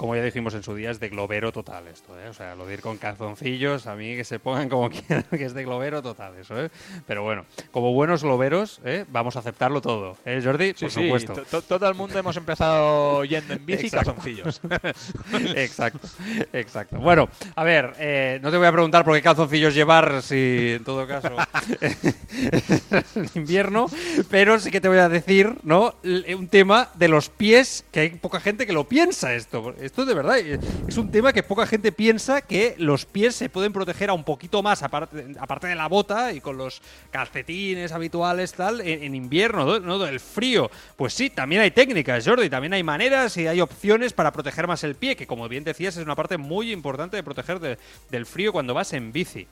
Como 0.00 0.16
ya 0.16 0.22
dijimos 0.22 0.54
en 0.54 0.62
su 0.62 0.74
día, 0.74 0.90
es 0.90 0.98
de 0.98 1.10
globero 1.10 1.52
total 1.52 1.86
esto, 1.88 2.18
¿eh? 2.18 2.28
O 2.30 2.32
sea, 2.32 2.54
lo 2.54 2.64
de 2.64 2.72
ir 2.72 2.80
con 2.80 2.96
calzoncillos, 2.96 3.86
a 3.86 3.94
mí 3.96 4.16
que 4.16 4.24
se 4.24 4.38
pongan 4.38 4.70
como 4.70 4.88
quieran, 4.90 5.26
que 5.30 5.44
es 5.44 5.52
de 5.52 5.62
globero 5.62 6.00
total 6.00 6.38
eso, 6.40 6.58
¿eh? 6.58 6.70
Pero 7.06 7.22
bueno, 7.22 7.44
como 7.70 7.92
buenos 7.92 8.22
globeros, 8.22 8.80
¿eh? 8.82 9.04
Vamos 9.10 9.36
a 9.36 9.40
aceptarlo 9.40 9.82
todo, 9.82 10.16
¿eh, 10.24 10.40
Jordi? 10.42 10.68
Sí, 10.74 10.86
Por 10.86 10.90
sí, 10.90 11.02
supuesto. 11.04 11.34
to- 11.34 11.44
to- 11.44 11.60
todo 11.62 11.86
el 11.86 11.94
mundo 11.94 12.18
hemos 12.18 12.34
empezado 12.38 13.26
yendo 13.26 13.52
en 13.52 13.66
bici 13.66 13.88
y 13.88 13.90
calzoncillos. 13.90 14.62
Exacto, 15.54 16.08
exacto. 16.54 16.96
Bueno, 16.98 17.28
a 17.54 17.62
ver, 17.62 17.92
eh, 17.98 18.38
no 18.42 18.50
te 18.50 18.56
voy 18.56 18.68
a 18.68 18.72
preguntar 18.72 19.04
por 19.04 19.14
qué 19.14 19.20
calzoncillos 19.20 19.74
llevar 19.74 20.22
si 20.22 20.76
en 20.76 20.84
todo 20.84 21.06
caso 21.06 21.28
es 21.82 23.36
invierno, 23.36 23.86
pero 24.30 24.58
sí 24.58 24.70
que 24.70 24.80
te 24.80 24.88
voy 24.88 24.96
a 24.98 25.10
decir, 25.10 25.56
¿no? 25.62 25.94
Un 26.02 26.48
tema 26.48 26.88
de 26.94 27.08
los 27.08 27.28
pies, 27.28 27.84
que 27.92 28.00
hay 28.00 28.10
poca 28.10 28.40
gente 28.40 28.66
que 28.66 28.72
lo 28.72 28.84
piensa 28.84 29.34
esto. 29.34 29.74
Esto 29.90 30.04
de 30.04 30.14
verdad 30.14 30.38
eh, 30.38 30.60
es 30.86 30.96
un 30.98 31.10
tema 31.10 31.32
que 31.32 31.42
poca 31.42 31.66
gente 31.66 31.90
piensa 31.90 32.42
que 32.42 32.76
los 32.78 33.06
pies 33.06 33.34
se 33.34 33.48
pueden 33.48 33.72
proteger 33.72 34.08
a 34.10 34.12
un 34.12 34.22
poquito 34.22 34.62
más, 34.62 34.84
aparte, 34.84 35.26
aparte 35.40 35.66
de 35.66 35.74
la 35.74 35.88
bota 35.88 36.32
y 36.32 36.40
con 36.40 36.56
los 36.56 36.80
calcetines 37.10 37.90
habituales, 37.90 38.52
tal, 38.52 38.80
en, 38.82 39.02
en 39.02 39.14
invierno, 39.16 39.64
¿no? 39.66 39.80
¿no? 39.80 39.98
Del 39.98 40.20
frío. 40.20 40.70
Pues 40.96 41.12
sí, 41.12 41.28
también 41.28 41.62
hay 41.62 41.72
técnicas, 41.72 42.24
Jordi, 42.24 42.48
también 42.48 42.72
hay 42.74 42.84
maneras 42.84 43.36
y 43.36 43.48
hay 43.48 43.60
opciones 43.60 44.12
para 44.12 44.30
proteger 44.30 44.68
más 44.68 44.84
el 44.84 44.94
pie, 44.94 45.16
que 45.16 45.26
como 45.26 45.48
bien 45.48 45.64
decías 45.64 45.96
es 45.96 46.04
una 46.04 46.14
parte 46.14 46.38
muy 46.38 46.70
importante 46.70 47.16
de 47.16 47.24
proteger 47.24 47.58
de- 47.58 47.76
del 48.10 48.26
frío 48.26 48.52
cuando 48.52 48.72
vas 48.72 48.92
en 48.92 49.10
bici. 49.10 49.48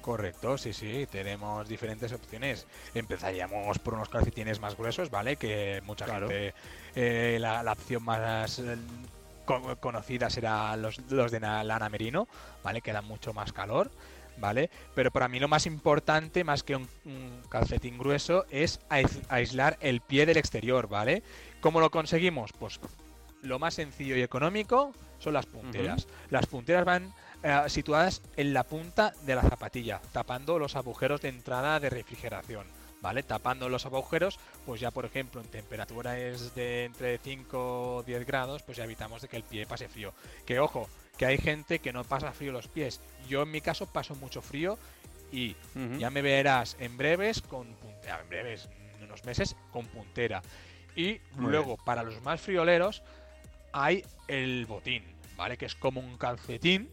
Correcto, 0.00 0.56
sí, 0.56 0.72
sí, 0.72 1.06
tenemos 1.12 1.68
diferentes 1.68 2.10
opciones. 2.14 2.66
Empezaríamos 2.94 3.78
por 3.78 3.92
unos 3.92 4.08
calcetines 4.08 4.58
más 4.58 4.74
gruesos, 4.74 5.10
¿vale? 5.10 5.36
Que 5.36 5.82
mucha 5.84 6.06
Claro. 6.06 6.28
gente, 6.30 6.54
eh, 6.94 7.36
la, 7.38 7.62
la 7.62 7.72
opción 7.72 8.02
más 8.02 8.58
eh, 9.56 9.60
co- 9.62 9.76
conocida 9.76 10.30
será 10.30 10.76
los, 10.76 10.98
los 11.10 11.30
de 11.30 11.40
na- 11.40 11.64
lana 11.64 11.88
merino, 11.88 12.28
¿vale? 12.62 12.80
Que 12.80 12.92
dan 12.92 13.04
mucho 13.04 13.32
más 13.32 13.52
calor, 13.52 13.90
¿vale? 14.38 14.70
Pero 14.94 15.10
para 15.10 15.28
mí 15.28 15.38
lo 15.40 15.48
más 15.48 15.66
importante, 15.66 16.44
más 16.44 16.62
que 16.62 16.76
un, 16.76 16.88
un 17.04 17.42
calcetín 17.48 17.98
grueso, 17.98 18.46
es 18.50 18.80
ais- 18.88 19.22
aislar 19.28 19.76
el 19.80 20.00
pie 20.00 20.26
del 20.26 20.36
exterior, 20.36 20.88
¿vale? 20.88 21.22
¿Cómo 21.60 21.80
lo 21.80 21.90
conseguimos? 21.90 22.52
Pues 22.58 22.80
lo 23.42 23.58
más 23.58 23.74
sencillo 23.74 24.16
y 24.16 24.22
económico 24.22 24.92
son 25.18 25.32
las 25.34 25.46
punteras. 25.46 26.06
Las 26.30 26.46
punteras 26.46 26.84
van 26.84 27.12
eh, 27.42 27.62
situadas 27.68 28.20
en 28.36 28.52
la 28.54 28.64
punta 28.64 29.12
de 29.22 29.34
la 29.34 29.42
zapatilla, 29.42 30.00
tapando 30.12 30.58
los 30.58 30.76
agujeros 30.76 31.20
de 31.22 31.28
entrada 31.30 31.80
de 31.80 31.90
refrigeración. 31.90 32.66
¿Vale? 33.00 33.22
Tapando 33.22 33.68
los 33.68 33.86
agujeros, 33.86 34.38
pues 34.66 34.80
ya 34.80 34.90
por 34.90 35.06
ejemplo 35.06 35.40
en 35.40 35.46
temperaturas 35.46 36.54
de 36.54 36.84
entre 36.84 37.18
5 37.18 37.96
o 37.96 38.02
10 38.02 38.26
grados, 38.26 38.62
pues 38.62 38.76
ya 38.76 38.84
evitamos 38.84 39.22
de 39.22 39.28
que 39.28 39.36
el 39.36 39.42
pie 39.42 39.66
pase 39.66 39.88
frío. 39.88 40.12
Que 40.44 40.60
ojo, 40.60 40.88
que 41.16 41.26
hay 41.26 41.38
gente 41.38 41.78
que 41.78 41.92
no 41.92 42.04
pasa 42.04 42.32
frío 42.32 42.52
los 42.52 42.68
pies. 42.68 43.00
Yo 43.28 43.42
en 43.42 43.50
mi 43.50 43.60
caso 43.60 43.86
paso 43.86 44.14
mucho 44.16 44.42
frío 44.42 44.78
y 45.32 45.56
ya 45.98 46.10
me 46.10 46.22
verás 46.22 46.76
en 46.78 46.96
breves 46.96 47.40
con 47.40 47.66
puntera, 47.74 48.20
en 48.20 48.28
breves, 48.28 48.68
en 48.98 49.04
unos 49.04 49.24
meses 49.24 49.56
con 49.72 49.86
puntera. 49.86 50.42
Y 50.96 51.20
Muy 51.32 51.52
luego, 51.52 51.76
para 51.78 52.02
los 52.02 52.20
más 52.22 52.40
frioleros, 52.40 53.02
hay 53.72 54.04
el 54.28 54.66
botín, 54.66 55.04
¿vale? 55.36 55.56
Que 55.56 55.66
es 55.66 55.74
como 55.74 56.00
un 56.00 56.16
calcetín, 56.18 56.90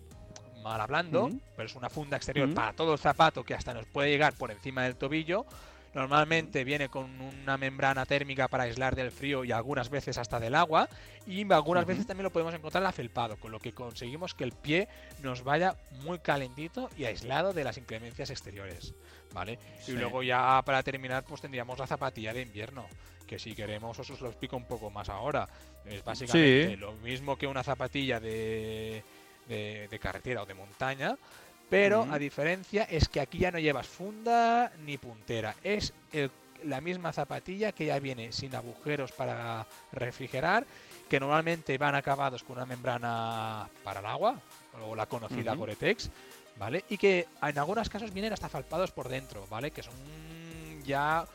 mal 0.62 0.82
hablando, 0.82 1.30
pero 1.56 1.68
es 1.68 1.76
una 1.76 1.90
funda 1.90 2.18
exterior 2.18 2.54
para 2.54 2.74
todo 2.74 2.94
el 2.94 3.00
zapato 3.00 3.44
que 3.44 3.54
hasta 3.54 3.74
nos 3.74 3.86
puede 3.86 4.10
llegar 4.10 4.34
por 4.34 4.52
encima 4.52 4.84
del 4.84 4.96
tobillo. 4.96 5.46
Normalmente 5.94 6.64
viene 6.64 6.90
con 6.90 7.20
una 7.20 7.58
membrana 7.58 8.06
térmica 8.06 8.48
para 8.48 8.64
aislar 8.64 8.96
del 8.96 9.12
frío 9.12 9.44
y 9.44 9.52
algunas 9.52 9.90
veces 9.90 10.18
hasta 10.18 10.40
del 10.40 10.54
agua. 10.56 10.88
Y 11.26 11.52
algunas 11.52 11.86
veces 11.86 12.06
también 12.06 12.24
lo 12.26 12.32
podemos 12.32 12.54
encontrar 12.54 12.86
afelpado, 12.86 13.38
con 13.38 13.52
lo 13.52 13.60
que 13.60 13.74
conseguimos 13.74 14.34
que 14.34 14.44
el 14.44 14.52
pie 14.52 14.88
nos 15.24 15.44
vaya 15.44 15.76
muy 16.04 16.20
calentito 16.20 16.90
y 16.98 17.06
aislado 17.06 17.52
de 17.54 17.64
las 17.64 17.78
inclemencias 17.78 18.30
exteriores. 18.30 18.94
¿Vale? 19.34 19.60
Sí. 19.82 19.92
Y 19.92 19.96
luego 19.96 20.24
ya 20.24 20.62
para 20.66 20.84
terminar, 20.84 21.24
pues 21.26 21.42
tendríamos 21.42 21.80
la 21.80 21.88
zapatilla 21.88 22.34
de 22.34 22.44
invierno. 22.44 22.86
Que 23.26 23.40
si 23.40 23.54
queremos, 23.56 24.00
os 24.00 24.22
lo 24.22 24.30
explico 24.30 24.56
un 24.56 24.66
poco 24.66 24.90
más 24.90 25.10
ahora. 25.10 25.50
Es 25.86 26.04
básicamente 26.04 26.70
Sí. 26.70 26.76
lo 26.78 26.94
mismo 26.94 27.38
que 27.38 27.46
una 27.48 27.62
zapatilla 27.64 28.20
de, 28.22 29.04
de, 29.48 29.88
de 29.90 30.00
carretera 30.00 30.44
o 30.44 30.46
de 30.46 30.54
montaña. 30.54 31.18
Pero 31.70 32.08
a 32.10 32.18
diferencia 32.18 32.84
es 32.84 33.08
que 33.10 33.20
aquí 33.20 33.40
ya 33.40 33.52
no 33.52 33.60
llevas 33.60 33.88
funda 33.88 34.72
ni 34.86 34.98
puntera. 34.98 35.56
Es 35.64 35.94
el- 36.14 36.32
la 36.64 36.82
misma 36.82 37.12
zapatilla 37.14 37.72
que 37.72 37.86
ya 37.86 38.00
viene 38.00 38.32
sin 38.32 38.56
agujeros 38.56 39.12
para 39.12 39.68
refrigerar, 39.92 40.66
que 41.10 41.20
normalmente 41.20 41.78
van 41.78 41.96
acabados 41.96 42.44
con 42.44 42.58
una 42.58 42.66
membrana 42.66 43.70
para 43.84 44.00
el 44.00 44.06
agua, 44.06 44.40
o 44.82 44.96
la 44.96 45.06
conocida 45.06 45.52
Ujú. 45.52 45.62
Gore-Tex, 45.62 46.10
¿vale? 46.58 46.84
Y 46.90 46.98
que 46.98 47.28
en 47.42 47.58
algunos 47.60 47.90
casos 47.90 48.14
vienen 48.14 48.34
hasta 48.34 48.50
falpados 48.50 48.92
por 48.92 49.08
dentro, 49.10 49.46
¿vale? 49.48 49.72
Que 49.72 49.84
son 49.84 49.94
ya 50.84 51.26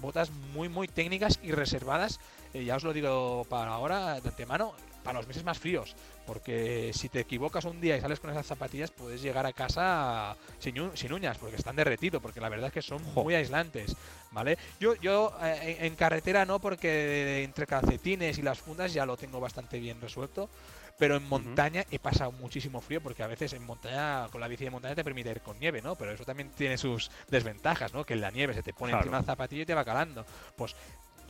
botas 0.00 0.30
muy, 0.30 0.68
muy 0.68 0.88
técnicas 0.88 1.38
y 1.42 1.52
reservadas, 1.52 2.20
eh, 2.52 2.64
ya 2.64 2.76
os 2.76 2.84
lo 2.84 2.92
digo 2.92 3.46
para 3.48 3.72
ahora, 3.72 4.20
de 4.20 4.28
antemano, 4.28 4.74
para 5.04 5.18
los 5.18 5.28
meses 5.28 5.44
más 5.44 5.58
fríos. 5.58 5.94
Porque 6.26 6.90
si 6.94 7.08
te 7.08 7.20
equivocas 7.20 7.64
un 7.66 7.80
día 7.80 7.96
y 7.96 8.00
sales 8.00 8.18
con 8.18 8.30
esas 8.30 8.46
zapatillas, 8.46 8.90
puedes 8.90 9.22
llegar 9.22 9.46
a 9.46 9.52
casa 9.52 10.36
sin, 10.58 10.80
uñas, 11.12 11.38
porque 11.38 11.56
están 11.56 11.76
derretido, 11.76 12.20
porque 12.20 12.40
la 12.40 12.48
verdad 12.48 12.68
es 12.68 12.72
que 12.72 12.82
son 12.82 13.02
muy 13.14 13.34
aislantes, 13.34 13.94
¿vale? 14.32 14.58
Yo, 14.80 14.94
yo 14.96 15.32
eh, 15.42 15.76
en, 15.80 15.94
carretera 15.94 16.46
no, 16.46 16.58
porque 16.58 17.44
entre 17.44 17.66
calcetines 17.66 18.38
y 18.38 18.42
las 18.42 18.58
fundas 18.58 18.92
ya 18.92 19.06
lo 19.06 19.16
tengo 19.16 19.38
bastante 19.38 19.78
bien 19.78 20.00
resuelto. 20.00 20.48
Pero 20.96 21.16
en 21.16 21.28
montaña 21.28 21.84
he 21.90 21.98
pasado 21.98 22.30
muchísimo 22.30 22.80
frío 22.80 23.00
porque 23.00 23.24
a 23.24 23.26
veces 23.26 23.52
en 23.52 23.64
montaña, 23.64 24.28
con 24.30 24.40
la 24.40 24.46
bici 24.46 24.62
de 24.62 24.70
montaña 24.70 24.94
te 24.94 25.02
permite 25.02 25.30
ir 25.30 25.40
con 25.40 25.58
nieve, 25.58 25.82
¿no? 25.82 25.96
Pero 25.96 26.12
eso 26.12 26.24
también 26.24 26.50
tiene 26.50 26.78
sus 26.78 27.10
desventajas, 27.28 27.92
¿no? 27.92 28.04
Que 28.04 28.14
en 28.14 28.20
la 28.20 28.30
nieve 28.30 28.54
se 28.54 28.62
te 28.62 28.72
pone 28.72 28.92
Claro. 28.92 29.02
encima 29.02 29.18
la 29.18 29.24
zapatilla 29.24 29.62
y 29.62 29.66
te 29.66 29.74
va 29.74 29.84
calando. 29.84 30.24
Pues 30.54 30.76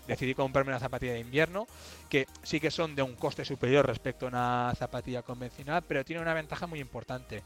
decidí 0.07 0.35
comprarme 0.35 0.73
una 0.73 0.81
zapatilla 0.81 1.13
de 1.13 1.21
invierno 1.21 1.67
que 2.09 2.27
sí 2.43 2.61
que 2.61 2.71
son 2.71 2.95
de 2.95 3.03
un 3.03 3.15
coste 3.15 3.45
superior 3.45 3.87
respecto 3.87 4.27
a 4.27 4.29
una 4.29 4.73
zapatilla 4.77 5.23
convencional, 5.23 5.83
pero 5.87 6.05
tiene 6.05 6.23
una 6.23 6.35
ventaja 6.35 6.67
muy 6.67 6.81
importante, 6.81 7.43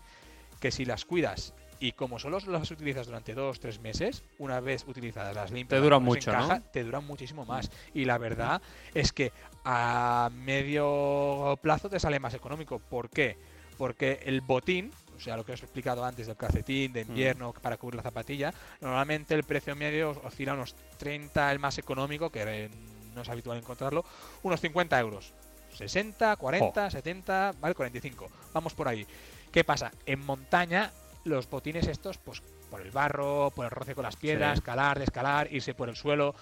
que 0.61 0.71
si 0.71 0.85
las 0.85 1.05
cuidas 1.05 1.55
y 1.81 1.93
como 1.93 2.19
solo 2.19 2.39
las 2.41 2.71
utilizas 2.71 3.07
durante 3.07 3.35
dos 3.35 3.61
tres 3.61 3.81
meses, 3.81 4.25
una 4.39 4.61
vez 4.61 4.85
utilizadas 4.87 5.35
las 5.35 5.51
limpias, 5.51 5.79
Te 5.79 5.85
duran 5.85 6.03
mucho, 6.03 6.33
¿no? 6.33 6.61
te 6.73 6.83
duran 6.83 7.07
muchísimo 7.07 7.45
más. 7.45 7.71
Y 7.95 8.05
la 8.05 8.19
verdad 8.19 8.61
es 8.95 9.13
que 9.13 9.33
a 9.65 10.31
medio 10.33 11.59
plazo 11.63 11.89
te 11.89 12.01
sale 12.01 12.19
más 12.19 12.35
económico. 12.35 12.81
¿Por 12.81 13.11
qué? 13.11 13.37
Porque 13.77 14.21
el 14.25 14.41
botín, 14.41 14.91
o 15.19 15.21
sea, 15.21 15.37
lo 15.37 15.45
que 15.45 15.53
os 15.53 15.61
he 15.61 15.65
explicado 15.65 16.05
antes 16.05 16.27
del 16.29 16.37
calcetín 16.37 16.93
de 16.93 17.01
invierno 17.03 17.53
para 17.53 17.77
cubrir 17.77 17.97
la 17.97 18.03
zapatilla, 18.03 18.55
normalmente 18.81 19.35
el 19.35 19.43
precio 19.43 19.75
medio 19.75 20.11
os- 20.11 20.19
oscila 20.25 20.55
unos 20.55 20.75
30, 20.97 21.51
el 21.53 21.59
más 21.59 21.77
económico, 21.79 22.31
que 22.31 22.71
no 23.15 23.23
es 23.23 23.29
habitual 23.29 23.59
encontrarlo, 23.59 24.05
unos 24.43 24.61
50 24.61 24.99
euros. 25.01 25.33
60, 25.77 26.37
40, 26.37 26.91
70, 26.91 27.55
vale, 27.61 27.75
45. 27.75 28.29
Vamos 28.53 28.75
por 28.75 28.89
ahí. 28.89 29.07
¿Qué 29.53 29.65
pasa? 29.65 29.91
En 30.07 30.25
montaña, 30.25 30.93
los 31.25 31.49
botines 31.51 31.87
estos, 31.89 32.17
pues 32.19 32.41
por 32.71 32.81
el 32.81 32.91
barro, 32.91 33.51
por 33.55 33.65
el 33.65 33.71
roce 33.71 33.95
con 33.95 34.05
las 34.05 34.17
piedras, 34.17 34.53
Sí. 34.55 34.59
escalar, 34.61 34.99
descalar, 34.99 35.53
irse 35.53 35.75
por 35.75 35.89
el 35.89 35.97
suelo, 35.97 36.35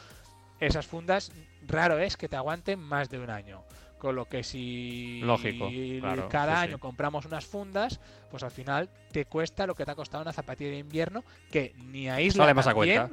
esas 0.61 0.87
fundas, 0.87 1.33
raro 1.67 1.99
es 1.99 2.17
que 2.17 2.29
te 2.29 2.37
aguanten 2.37 2.79
más 2.79 3.09
de 3.09 3.19
un 3.19 3.31
año. 3.31 3.63
Con 3.99 4.15
lo 4.15 4.27
que 4.27 4.43
si 4.43 5.21
Lógico, 5.23 5.71
claro, 6.01 6.29
cada 6.29 6.57
sí, 6.57 6.63
año 6.65 6.77
sí. 6.77 6.81
compramos 6.81 7.25
unas 7.25 7.47
fundas, 7.47 7.99
pues 8.31 8.43
al 8.43 8.51
final 8.51 8.91
te 9.11 9.25
cuesta 9.25 9.67
lo 9.67 9.75
que 9.75 9.85
te 9.85 9.91
ha 9.91 9.95
costado 9.95 10.23
una 10.23 10.33
zapatilla 10.33 10.71
de 10.71 10.79
invierno 10.79 11.25
que 11.51 11.75
ni 11.77 12.09
aísla 12.11 12.45
Sale 12.45 12.55
más 12.55 12.67
a 12.67 12.75
cuenta. 12.75 13.11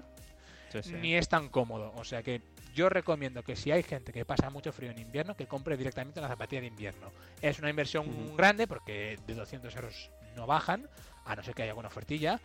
Sí, 0.82 0.91
ni 0.93 1.15
es 1.15 1.30
tan 1.30 1.50
cómodo. 1.50 1.93
O 1.96 2.04
sea 2.04 2.24
que 2.24 2.41
yo 2.74 2.89
recomiendo 2.89 3.43
que 3.43 3.56
si 3.56 3.72
hay 3.72 3.84
gente 3.84 4.12
que 4.12 4.26
pasa 4.26 4.50
mucho 4.50 4.72
frío 4.72 4.91
en 4.91 4.98
invierno, 4.98 5.36
que 5.36 5.46
compre 5.46 5.78
directamente 5.78 6.19
una 6.19 6.30
zapatilla 6.30 6.62
de 6.62 6.67
invierno. 6.67 7.12
Es 7.41 7.60
una 7.60 7.69
inversión 7.69 8.36
grande 8.36 8.67
porque 8.67 9.19
de 9.28 9.36
200 9.36 9.76
euros 9.76 10.10
no 10.36 10.48
bajan, 10.48 10.89
a 11.26 11.36
no 11.36 11.43
ser 11.43 11.54
que 11.54 11.62
haya 11.62 11.72
alguna 11.72 11.89
ofertilla, 11.89 12.39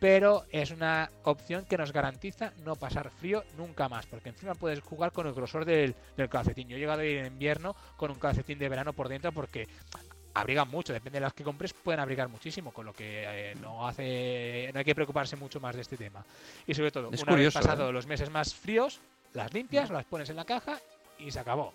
pero 0.00 0.46
es 0.50 0.70
una 0.70 1.10
opción 1.24 1.64
que 1.66 1.78
nos 1.78 1.92
garantiza 1.92 2.52
no 2.64 2.74
pasar 2.74 3.10
frío 3.10 3.44
nunca 3.56 3.88
más, 3.88 4.06
porque 4.06 4.30
encima 4.30 4.54
puedes 4.54 4.80
jugar 4.80 5.12
con 5.12 5.26
el 5.26 5.34
grosor 5.34 5.64
del, 5.64 5.94
del 6.16 6.28
calcetín. 6.28 6.68
Yo 6.68 6.76
he 6.76 6.80
llegado 6.80 7.02
a 7.02 7.04
ir 7.04 7.18
en 7.18 7.26
invierno 7.26 7.76
con 7.96 8.10
un 8.10 8.18
calcetín 8.18 8.58
de 8.58 8.68
verano 8.68 8.92
por 8.94 9.08
dentro 9.08 9.30
porque 9.30 9.68
abrigan 10.34 10.68
mucho, 10.68 10.92
depende 10.92 11.18
de 11.18 11.24
las 11.24 11.34
que 11.34 11.44
compres, 11.44 11.72
pueden 11.74 12.00
abrigar 12.00 12.28
muchísimo, 12.28 12.72
con 12.72 12.86
lo 12.86 12.92
que 12.92 13.24
eh, 13.26 13.54
no 13.60 13.86
hace 13.86 14.70
no 14.72 14.78
hay 14.78 14.84
que 14.84 14.94
preocuparse 14.94 15.36
mucho 15.36 15.60
más 15.60 15.74
de 15.74 15.82
este 15.82 15.96
tema. 15.96 16.24
Y 16.66 16.74
sobre 16.74 16.90
todo, 16.90 17.10
Es 17.12 17.22
una 17.22 17.32
curioso, 17.32 17.58
vez 17.58 17.66
pasado 17.66 17.90
¿eh? 17.90 17.92
los 17.92 18.06
meses 18.06 18.30
más 18.30 18.54
fríos, 18.54 19.00
las 19.34 19.52
limpias, 19.52 19.90
las 19.90 20.04
pones 20.06 20.30
en 20.30 20.36
la 20.36 20.44
caja 20.44 20.78
y 21.18 21.30
se 21.30 21.40
acabó. 21.40 21.74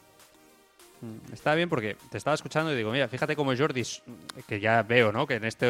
Mm, 1.01 1.33
Está 1.33 1.55
bien 1.55 1.69
porque 1.69 1.95
te 2.09 2.17
estaba 2.17 2.35
escuchando 2.35 2.71
y 2.73 2.75
digo, 2.75 2.91
mira, 2.91 3.07
fíjate 3.07 3.35
como 3.35 3.55
Jordi, 3.55 3.81
s- 3.81 4.01
que 4.47 4.59
ya 4.59 4.81
veo, 4.83 5.11
¿no? 5.11 5.27
Que 5.27 5.35
en 5.35 5.45
este 5.45 5.67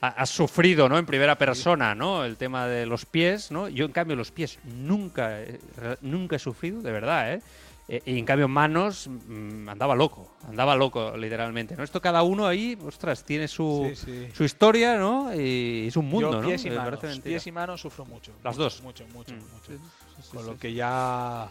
ha- 0.00 0.08
has 0.08 0.30
sufrido, 0.30 0.88
¿no? 0.88 0.98
En 0.98 1.06
primera 1.06 1.36
persona, 1.38 1.94
¿no? 1.94 2.24
El 2.24 2.36
tema 2.36 2.66
de 2.66 2.84
los 2.86 3.06
pies, 3.06 3.50
¿no? 3.50 3.68
Yo 3.68 3.84
en 3.84 3.92
cambio 3.92 4.16
los 4.16 4.30
pies 4.32 4.58
nunca, 4.64 5.40
he- 5.40 5.58
re- 5.76 5.98
nunca 6.02 6.36
he 6.36 6.38
sufrido, 6.38 6.82
de 6.82 6.92
verdad, 6.92 7.34
¿eh? 7.34 7.42
Eh, 7.88 8.02
Y 8.06 8.18
en 8.18 8.24
cambio 8.24 8.48
manos 8.48 9.06
mm, 9.06 9.68
andaba 9.68 9.94
loco, 9.94 10.28
andaba 10.48 10.74
loco 10.74 11.16
literalmente, 11.16 11.76
¿no? 11.76 11.84
Esto 11.84 12.00
cada 12.00 12.24
uno 12.24 12.44
ahí, 12.44 12.76
ostras, 12.84 13.22
tiene 13.24 13.46
su, 13.46 13.92
sí. 13.94 14.26
su 14.34 14.42
historia, 14.42 14.98
¿no? 14.98 15.32
Y 15.32 15.86
es 15.86 15.96
un 15.96 16.06
mundo, 16.06 16.32
Yo 16.32 16.40
¿no? 16.42 16.48
pies 16.48 16.64
y 16.64 16.70
Me 16.70 16.76
manos, 16.78 17.20
pies 17.22 17.46
y 17.46 17.52
manos 17.52 17.80
sufro 17.80 18.04
mucho. 18.04 18.32
Las 18.42 18.56
mucho, 18.56 18.62
dos. 18.64 18.82
Mucho, 18.82 19.06
mucho, 19.14 19.32
Mm. 19.34 19.38
mucho. 19.38 19.66
Sí, 19.68 19.74
sí, 19.76 20.22
sí, 20.22 20.36
Con 20.36 20.44
sí. 20.44 20.50
lo 20.50 20.58
que 20.58 20.74
ya 20.74 21.48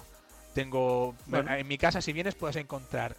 tengo... 0.55 1.13
Bueno. 1.27 1.53
En 1.53 1.67
mi 1.67 1.77
casa, 1.77 2.01
si 2.01 2.11
vienes, 2.13 2.33
puedes 2.33 2.55
encontrar 2.55 3.15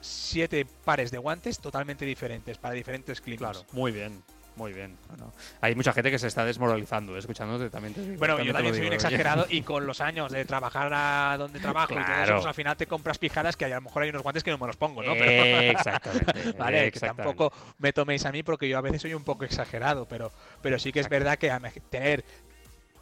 siete 0.00 0.66
pares 0.84 1.10
de 1.10 1.16
guantes 1.16 1.58
totalmente 1.58 2.04
diferentes 2.04 2.58
para 2.58 2.74
diferentes 2.74 3.22
climas. 3.22 3.56
Claro, 3.58 3.66
muy 3.72 3.90
bien, 3.90 4.22
muy 4.56 4.74
bien. 4.74 4.98
Bueno, 5.08 5.32
hay 5.62 5.74
mucha 5.74 5.94
gente 5.94 6.10
que 6.10 6.18
se 6.18 6.26
está 6.26 6.44
desmoralizando, 6.44 7.16
¿eh? 7.16 7.20
escuchándote 7.20 7.70
también. 7.70 7.94
te 7.94 8.02
digo, 8.02 8.18
Bueno, 8.18 8.42
yo 8.42 8.52
también 8.52 8.74
soy 8.74 8.82
un 8.82 8.88
oye. 8.88 8.96
exagerado 8.96 9.46
y 9.48 9.62
con 9.62 9.86
los 9.86 10.02
años 10.02 10.30
de 10.30 10.44
trabajar 10.44 10.92
a 10.92 11.36
donde 11.38 11.58
trabajo 11.58 11.94
y 11.94 12.04
todo 12.04 12.22
eso, 12.22 12.34
pues 12.34 12.46
al 12.46 12.54
final 12.54 12.76
te 12.76 12.86
compras 12.86 13.16
pijadas 13.18 13.56
que 13.56 13.64
a 13.64 13.68
lo 13.68 13.80
mejor 13.80 14.02
hay 14.02 14.10
unos 14.10 14.22
guantes 14.22 14.44
que 14.44 14.50
no 14.50 14.58
me 14.58 14.66
los 14.66 14.76
pongo, 14.76 15.02
¿no? 15.02 15.12
Pero, 15.14 15.24
Eh, 15.30 15.70
exactamente. 15.70 16.52
vale, 16.58 16.92
que 16.92 17.00
tampoco 17.00 17.50
me 17.78 17.92
toméis 17.94 18.26
a 18.26 18.32
mí 18.32 18.42
porque 18.42 18.68
yo 18.68 18.76
a 18.76 18.82
veces 18.82 19.00
soy 19.00 19.14
un 19.14 19.24
poco 19.24 19.44
exagerado, 19.46 20.06
pero, 20.06 20.30
pero 20.60 20.78
sí 20.78 20.92
que 20.92 21.00
es 21.00 21.08
verdad 21.08 21.38
que 21.38 21.50
a 21.50 21.60
tener 21.88 22.24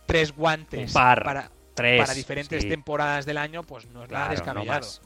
tres 0.06 0.32
guantes 0.32 0.92
para, 0.92 1.50
Tres, 1.74 2.00
para 2.00 2.14
diferentes 2.14 2.62
sí, 2.62 2.68
temporadas 2.68 3.24
del 3.26 3.38
año, 3.38 3.62
pues 3.62 3.86
no 3.86 4.04
es 4.04 4.10
nada 4.10 4.26
claro, 4.26 4.28
no 4.28 4.30
descabellado. 4.62 4.80
más. 4.80 5.02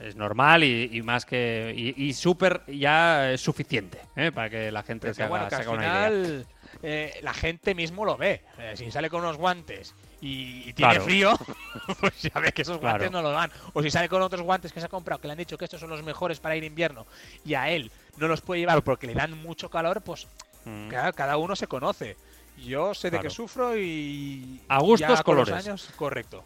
Es 0.00 0.16
normal 0.16 0.64
y, 0.64 0.88
y 0.90 1.02
más 1.02 1.26
que. 1.26 1.72
Y, 1.76 2.02
y 2.06 2.14
súper 2.14 2.62
ya 2.66 3.30
es 3.32 3.40
suficiente 3.42 4.00
¿eh? 4.16 4.32
para 4.32 4.48
que 4.48 4.72
la 4.72 4.82
gente 4.82 5.02
Pero 5.02 5.14
se 5.14 5.22
haga, 5.22 5.28
bueno, 5.30 5.44
que 5.48 5.56
se 5.56 5.62
al 5.62 5.66
idea. 5.68 5.76
final 5.78 6.46
eh, 6.82 7.20
la 7.22 7.34
gente 7.34 7.74
mismo 7.74 8.04
lo 8.06 8.16
ve. 8.16 8.42
Eh, 8.58 8.72
si 8.74 8.90
sale 8.90 9.10
con 9.10 9.20
unos 9.20 9.36
guantes 9.36 9.94
y, 10.22 10.68
y 10.70 10.72
tiene 10.72 10.92
Claro. 10.94 11.04
frío, 11.04 11.38
pues 12.00 12.22
ya 12.22 12.40
ve 12.40 12.52
que 12.52 12.62
esos 12.62 12.78
guantes 12.78 13.10
Claro. 13.10 13.22
no 13.22 13.28
lo 13.28 13.32
dan. 13.32 13.52
O 13.74 13.82
si 13.82 13.90
sale 13.90 14.08
con 14.08 14.22
otros 14.22 14.40
guantes 14.40 14.72
que 14.72 14.80
se 14.80 14.86
ha 14.86 14.88
comprado, 14.88 15.20
que 15.20 15.28
le 15.28 15.32
han 15.32 15.38
dicho 15.38 15.58
que 15.58 15.66
estos 15.66 15.78
son 15.80 15.90
los 15.90 16.02
mejores 16.02 16.40
para 16.40 16.56
ir 16.56 16.64
invierno, 16.64 17.06
y 17.44 17.52
a 17.52 17.68
él 17.68 17.92
no 18.16 18.28
los 18.28 18.40
puede 18.40 18.60
llevar 18.60 18.82
porque 18.82 19.06
le 19.06 19.12
dan 19.14 19.36
mucho 19.42 19.68
calor, 19.68 20.00
pues 20.00 20.26
Mm. 20.64 20.90
cada 20.90 21.36
uno 21.38 21.56
se 21.56 21.66
conoce. 21.66 22.16
Yo 22.58 22.94
sé 22.94 23.10
de 23.10 23.20
qué 23.20 23.30
sufro 23.30 23.76
y. 23.76 24.60
A 24.68 24.80
gustos, 24.80 25.00
ya 25.00 25.22
con 25.22 25.36
los 25.36 25.48
colores. 25.48 25.66
años, 25.66 25.88
correcto. 25.96 26.44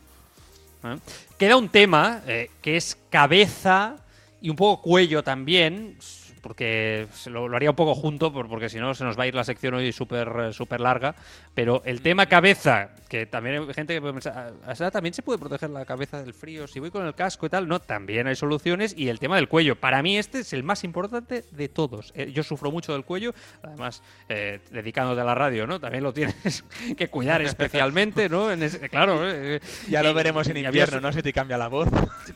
¿eh? 0.85 0.97
Queda 1.39 1.57
un 1.57 1.69
tema 1.69 2.23
eh, 2.27 2.51
que 2.63 2.77
es 2.77 2.97
cabeza 3.11 3.97
y 4.41 4.51
un 4.51 4.57
poco 4.57 4.83
cuello 4.83 5.23
también, 5.23 5.99
porque 6.47 7.09
lo, 7.27 7.49
lo 7.49 7.57
haría 7.57 7.71
un 7.71 7.77
poco 7.77 7.95
junto, 7.97 8.33
por- 8.33 8.49
porque 8.49 8.69
si 8.69 8.79
no 8.79 8.95
se 8.95 9.03
nos 9.03 9.19
va 9.19 9.25
a 9.25 9.27
ir 9.27 9.35
la 9.35 9.43
sección 9.43 9.75
hoy 9.75 9.93
súper 9.93 10.29
eh, 10.49 10.53
súper 10.53 10.81
larga. 10.81 11.17
Pero 11.55 11.83
el 11.85 12.03
tema 12.03 12.27
cabeza, 12.27 12.91
que 13.09 13.27
también 13.27 13.57
hay 13.63 13.75
gente 13.75 13.95
que 13.95 14.01
puede 14.01 14.13
pensar, 14.13 14.53
"Ah, 14.65 14.91
también 14.93 15.13
se 15.13 15.23
puede 15.23 15.39
proteger 15.41 15.71
la 15.71 15.85
cabeza 15.85 16.23
del 16.23 16.33
frío 16.35 16.69
si 16.69 16.79
voy 16.79 16.91
con 16.93 17.05
el 17.05 17.15
casco 17.15 17.47
y 17.47 17.49
tal. 17.49 17.67
No, 17.67 17.81
también 17.81 18.29
hay 18.29 18.37
soluciones. 18.37 18.95
Y 18.97 19.09
el 19.09 19.19
tema 19.19 19.37
del 19.37 19.49
cuello, 19.49 19.75
para 19.75 20.03
mí 20.03 20.17
este 20.19 20.41
es 20.41 20.53
el 20.53 20.63
más 20.63 20.85
importante 20.85 21.45
de 21.51 21.69
todos. 21.69 22.13
Eh, 22.15 22.31
yo 22.33 22.43
sufro 22.45 22.71
mucho 22.71 22.93
del 22.93 23.05
cuello, 23.05 23.35
además, 23.63 24.03
eh, 24.29 24.61
dedicándote 24.71 25.21
a 25.21 25.25
la 25.25 25.35
radio, 25.35 25.67
¿no? 25.67 25.81
También 25.81 26.05
lo 26.05 26.13
tienes 26.13 26.65
que 26.97 27.09
cuidar 27.09 27.43
especialmente, 27.43 28.29
¿no? 28.29 28.53
En 28.53 28.63
ese- 28.63 28.89
claro, 28.89 29.21
eh, 29.29 29.61
Ya 29.89 30.03
lo 30.03 30.15
veremos 30.15 30.47
en 30.49 30.59
invierno, 30.59 31.01
¿no? 31.01 31.13
Si 31.13 31.23
te 31.23 31.33
cambia 31.33 31.59
la 31.59 31.69
voz. 31.69 31.89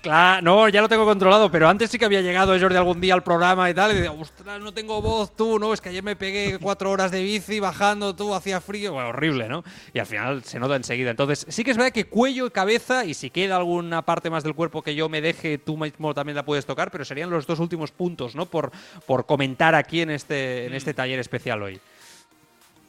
Claro, 0.02 0.42
no, 0.42 0.68
ya 0.68 0.80
lo 0.80 0.88
tengo 0.88 1.04
controlado, 1.04 1.50
pero 1.50 1.68
antes 1.68 1.90
sí 1.90 1.98
que 1.98 2.04
había 2.06 2.20
llegado 2.22 2.58
Jordi 2.58 2.76
algún 2.76 3.00
día 3.00 3.14
al 3.14 3.22
programa 3.22 3.68
y 3.70 3.74
tal, 3.74 3.96
y 3.96 3.99
ostras, 4.08 4.60
no 4.60 4.72
tengo 4.72 5.00
voz 5.02 5.34
tú, 5.36 5.58
no, 5.58 5.72
es 5.72 5.80
que 5.80 5.88
ayer 5.90 6.02
me 6.02 6.16
pegué 6.16 6.58
cuatro 6.60 6.90
horas 6.90 7.10
de 7.10 7.22
bici 7.22 7.60
bajando 7.60 8.14
tú, 8.14 8.34
hacía 8.34 8.60
frío, 8.60 8.92
bueno, 8.92 9.10
horrible, 9.10 9.48
¿no? 9.48 9.62
Y 9.92 9.98
al 9.98 10.06
final 10.06 10.44
se 10.44 10.58
nota 10.58 10.76
enseguida. 10.76 11.10
Entonces, 11.10 11.46
sí 11.48 11.64
que 11.64 11.70
es 11.72 11.76
verdad 11.76 11.92
que 11.92 12.06
cuello 12.06 12.46
y 12.46 12.50
cabeza, 12.50 13.04
y 13.04 13.14
si 13.14 13.30
queda 13.30 13.56
alguna 13.56 14.02
parte 14.02 14.30
más 14.30 14.42
del 14.44 14.54
cuerpo 14.54 14.82
que 14.82 14.94
yo 14.94 15.08
me 15.08 15.20
deje, 15.20 15.58
tú 15.58 15.76
mismo 15.76 16.14
también 16.14 16.36
la 16.36 16.44
puedes 16.44 16.66
tocar, 16.66 16.90
pero 16.90 17.04
serían 17.04 17.30
los 17.30 17.46
dos 17.46 17.58
últimos 17.60 17.90
puntos, 17.90 18.34
¿no? 18.34 18.46
Por, 18.46 18.70
por 19.06 19.26
comentar 19.26 19.74
aquí 19.74 20.00
en 20.00 20.10
este, 20.10 20.66
en 20.66 20.74
este 20.74 20.94
taller 20.94 21.18
especial 21.18 21.62
hoy. 21.62 21.80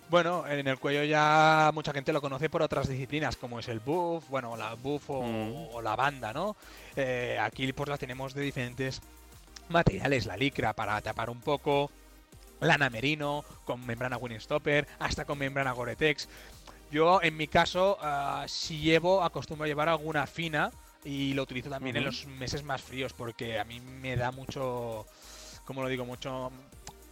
Bueno, 0.10 0.46
en 0.46 0.68
el 0.68 0.78
cuello 0.78 1.06
ya 1.06 1.72
mucha 1.74 1.94
gente 1.94 2.12
lo 2.12 2.20
conoce 2.20 2.50
por 2.50 2.62
otras 2.62 2.90
disciplinas, 2.90 3.38
como 3.38 3.60
es 3.60 3.70
el 3.70 3.80
buff, 3.80 4.28
bueno, 4.30 4.58
la 4.58 4.74
buff 4.74 5.10
o, 5.10 5.22
Mm. 5.22 5.68
o 5.74 5.82
la 5.82 5.96
banda, 5.96 6.34
¿no? 6.34 6.58
Eh, 6.98 7.38
aquí 7.40 7.72
pues 7.72 7.88
la 7.88 7.98
tenemos 7.98 8.34
de 8.34 8.42
diferentes 8.42 9.02
materiales, 9.72 10.26
la 10.26 10.38
licra 10.38 10.74
para 10.74 11.00
tapar 11.02 11.30
un 11.30 11.42
poco, 11.42 11.92
lana 12.60 12.90
merino, 12.90 13.44
con 13.66 13.86
membrana 13.86 14.18
Winstopper, 14.18 14.88
hasta 15.00 15.26
con 15.26 15.38
membrana 15.38 15.72
Gore-Tex. 15.72 16.28
Yo, 16.92 17.22
en 17.22 17.38
mi 17.38 17.48
caso, 17.48 17.98
ah, 18.02 18.46
si 18.48 18.80
llevo, 18.80 19.24
acostumbro 19.24 19.66
a 19.66 19.68
llevar 19.68 19.90
alguna 19.90 20.28
fina 20.28 20.72
y 21.04 21.34
lo 21.34 21.44
utilizo 21.44 21.70
también 21.70 21.96
en 21.96 22.04
los 22.04 22.28
meses 22.28 22.64
más 22.64 22.82
fríos 22.82 23.14
porque 23.14 23.60
a 23.60 23.64
mí 23.64 23.80
me 23.80 24.16
da 24.16 24.32
mucho, 24.32 25.06
como 25.66 25.82
lo 25.82 25.88
digo, 25.88 26.06
mucho 26.06 26.52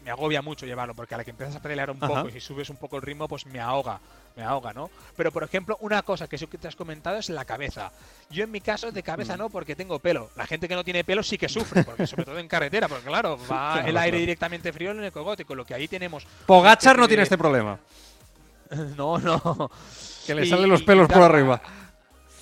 me 0.03 0.11
agobia 0.11 0.41
mucho 0.41 0.65
llevarlo, 0.65 0.95
porque 0.95 1.15
a 1.15 1.17
la 1.17 1.23
que 1.23 1.31
empiezas 1.31 1.55
a 1.55 1.61
pelear 1.61 1.91
un 1.91 1.97
Ajá. 2.01 2.15
poco 2.15 2.29
y 2.29 2.31
si 2.31 2.39
subes 2.39 2.69
un 2.69 2.77
poco 2.77 2.95
el 2.95 3.01
ritmo, 3.01 3.27
pues 3.27 3.45
me 3.45 3.59
ahoga, 3.59 3.99
me 4.39 4.45
ahoga, 4.45 4.71
¿no? 4.73 4.89
Pero, 5.17 5.31
por 5.31 5.43
ejemplo, 5.43 5.77
una 5.81 6.01
cosa 6.01 6.27
que 6.27 6.37
sí 6.37 6.47
que 6.47 6.57
te 6.57 6.67
has 6.69 6.75
comentado 6.75 7.17
es 7.17 7.29
la 7.29 7.43
cabeza. 7.45 7.91
Yo 8.29 8.45
en 8.45 8.51
mi 8.51 8.61
caso 8.61 8.91
de 8.91 9.03
cabeza 9.03 9.35
Mm. 9.35 9.39
no, 9.39 9.49
porque 9.49 9.75
tengo 9.75 9.99
pelo. 9.99 10.29
La 10.37 10.47
gente 10.47 10.67
que 10.67 10.75
no 10.75 10.83
tiene 10.83 11.03
pelo 11.03 11.21
sí 11.23 11.37
que 11.37 11.49
sufre, 11.49 11.83
porque 11.83 12.07
sobre 12.07 12.23
todo 12.25 12.39
en 12.39 12.47
carretera, 12.47 12.87
porque 12.87 13.05
claro, 13.05 13.37
va 13.51 13.73
Claro, 13.73 13.87
el 13.87 13.97
aire 13.97 14.09
claro. 14.11 14.17
directamente 14.19 14.71
frío 14.73 14.91
en 14.91 15.03
el 15.03 15.11
cogote, 15.11 15.43
con 15.45 15.57
lo 15.57 15.65
que 15.65 15.73
ahí 15.73 15.87
tenemos... 15.87 16.25
Pogachar 16.45 16.97
no 16.97 17.07
tiene 17.07 17.23
este 17.23 17.37
problema, 17.37 17.77
No, 18.95 19.17
no. 19.17 19.69
que 20.25 20.35
le 20.35 20.45
Y- 20.45 20.49
salen 20.49 20.69
los 20.69 20.83
pelos 20.83 21.07
por 21.07 21.21
arriba. 21.23 21.61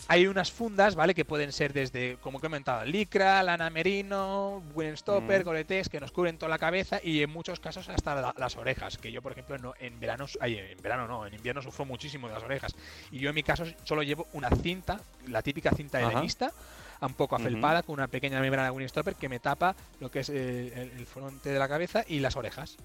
Hay 0.09 0.25
unas 0.27 0.51
fundas, 0.51 0.95
¿vale? 0.95 1.13
Que 1.13 1.25
pueden 1.25 1.51
ser 1.51 1.73
desde, 1.73 2.15
como 2.21 2.37
he 2.37 2.41
comentado, 2.41 2.85
licra, 2.85 3.43
lana 3.43 3.69
merino, 3.69 4.63
Winstopper, 4.73 5.41
Mm. 5.41 5.45
Gore-Tex, 5.45 5.89
que 5.89 5.99
nos 5.99 6.11
cubren 6.13 6.37
toda 6.37 6.49
la 6.49 6.57
cabeza 6.57 6.99
y 7.03 7.21
en 7.23 7.29
muchos 7.29 7.59
casos 7.59 7.89
hasta 7.89 8.15
la- 8.15 8.33
las 8.37 8.55
orejas. 8.55 8.97
Que 8.97 9.11
yo, 9.11 9.21
por 9.21 9.33
ejemplo, 9.33 9.57
no, 9.57 9.73
en 9.79 9.99
verano, 9.99 10.25
ay, 10.39 10.57
en 10.57 10.81
verano 10.81 11.07
no, 11.07 11.27
en 11.27 11.33
invierno 11.33 11.61
sufro 11.61 11.83
muchísimo 11.85 12.27
de 12.29 12.35
las 12.35 12.43
orejas. 12.43 12.73
Y 13.11 13.19
yo 13.19 13.29
en 13.29 13.35
mi 13.35 13.43
caso 13.43 13.65
solo 13.83 14.01
llevo 14.01 14.27
una 14.31 14.49
cinta, 14.49 15.01
la 15.27 15.41
típica 15.41 15.71
cinta 15.71 15.97
Ajá. 15.97 16.11
helenista, 16.11 16.51
un 17.01 17.13
poco 17.13 17.35
afelpada, 17.35 17.83
con 17.83 17.93
una 17.93 18.07
pequeña 18.07 18.39
membrana 18.39 18.71
Winstopper 18.71 19.15
que 19.15 19.27
me 19.29 19.39
tapa 19.39 19.75
lo 19.99 20.09
que 20.09 20.21
es 20.21 20.29
el, 20.29 20.37
el- 20.73 20.91
el 20.97 21.05
fronte 21.05 21.49
de 21.49 21.59
la 21.59 21.67
cabeza 21.67 22.05
y 22.07 22.19
las 22.21 22.35
orejas. 22.37 22.77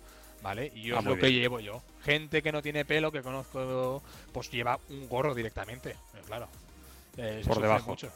¿Vale? 0.42 0.72
Y 0.74 0.82
yo 0.82 0.96
Ah, 0.96 0.98
es 0.98 1.04
lo 1.04 1.16
que 1.16 1.32
llevo 1.32 1.60
yo. 1.60 1.84
Gente 2.02 2.42
que 2.42 2.50
no 2.50 2.62
tiene 2.62 2.84
pelo, 2.84 3.12
que 3.12 3.22
conozco, 3.22 4.02
pues 4.32 4.50
lleva 4.50 4.76
un 4.90 5.08
gorro 5.08 5.36
directamente. 5.36 5.90
eh, 5.90 5.96
Claro. 6.26 6.48
Eh, 7.16 7.42
Por 7.46 7.60
debajo. 7.60 7.90
mucho. 7.90 8.10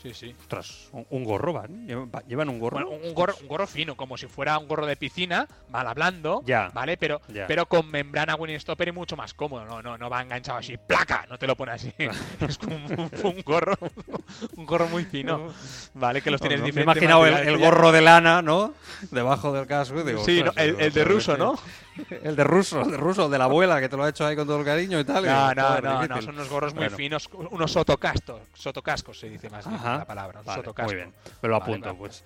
Sí, 0.00 0.14
sí. 0.14 0.32
Ostras, 0.42 0.90
un, 0.92 1.04
un 1.10 1.24
gorro 1.24 1.52
van, 1.52 1.88
llevan 2.28 2.48
un 2.48 2.60
gorro. 2.60 2.76
Bueno, 2.86 2.90
un, 3.04 3.12
gorro, 3.14 3.34
un 3.42 3.48
gorro 3.48 3.66
fino, 3.66 3.96
como 3.96 4.16
si 4.16 4.28
fuera 4.28 4.56
un 4.56 4.68
gorro 4.68 4.86
de 4.86 4.94
piscina, 4.94 5.48
mal 5.70 5.88
hablando, 5.88 6.40
Ya. 6.46 6.70
¿vale? 6.72 6.96
Pero, 6.96 7.20
Ya. 7.26 7.48
pero 7.48 7.66
con 7.66 7.90
membrana 7.90 8.36
Winstopper 8.36 8.86
y 8.86 8.92
mucho 8.92 9.16
más 9.16 9.34
cómodo. 9.34 9.64
No, 9.64 9.82
no, 9.82 9.98
no 9.98 10.08
va 10.08 10.22
enganchado 10.22 10.58
así, 10.58 10.76
placa, 10.76 11.26
no 11.28 11.36
te 11.36 11.48
lo 11.48 11.56
pone 11.56 11.72
así. 11.72 11.92
es 12.48 12.58
como 12.58 12.76
un, 12.76 13.10
un 13.24 13.42
gorro, 13.42 13.74
un 14.56 14.66
gorro 14.66 14.86
muy 14.86 15.04
fino, 15.04 15.52
¿vale? 15.94 16.22
Que 16.22 16.30
los 16.30 16.40
tienes 16.40 16.60
No, 16.60 16.66
me 16.66 16.68
he 16.68 16.72
diferentes 16.72 17.02
imaginado 17.02 17.26
el, 17.26 17.58
gorro 17.58 17.90
de 17.90 18.00
lana, 18.00 18.40
¿no? 18.40 18.74
Debajo 19.10 19.52
del 19.52 19.66
casco. 19.66 19.98
y 20.00 20.04
digo, 20.04 20.24
Sí, 20.24 20.44
¿no? 20.44 20.52
el, 20.54 20.92
de 20.92 21.04
ruso, 21.04 21.32
este- 21.32 21.42
¿no? 21.44 21.58
El 22.22 22.36
de 22.36 22.44
ruso, 22.44 22.82
el 22.82 22.90
de 22.90 22.96
ruso, 22.96 23.24
el 23.26 23.30
de 23.30 23.38
la 23.38 23.44
abuela, 23.44 23.80
que 23.80 23.88
te 23.88 23.96
lo 23.96 24.04
ha 24.04 24.08
hecho 24.08 24.26
ahí 24.26 24.36
con 24.36 24.46
todo 24.46 24.58
el 24.60 24.64
cariño 24.64 24.98
y 25.00 25.04
tal. 25.04 25.24
y 25.24 25.28
No, 25.28 25.54
no, 25.54 25.80
no, 25.80 26.06
no, 26.06 26.22
son 26.22 26.34
unos 26.34 26.48
gorros 26.48 26.74
muy 26.74 26.84
Bueno. 26.84 26.96
finos, 26.96 27.28
unos 27.32 27.72
sotocastos, 27.72 28.40
sotocascos 28.54 29.18
se 29.18 29.28
dice 29.28 29.50
más 29.50 29.66
Ajá. 29.66 29.98
la 29.98 30.04
palabra, 30.06 30.42
Vale, 30.42 30.60
sotocasco. 30.62 30.88
muy 30.90 30.96
bien, 30.96 31.14
me 31.42 31.48
lo 31.48 31.58
Vale, 31.58 31.72
apunto, 31.72 31.88
vale. 31.88 31.98
pues. 31.98 32.24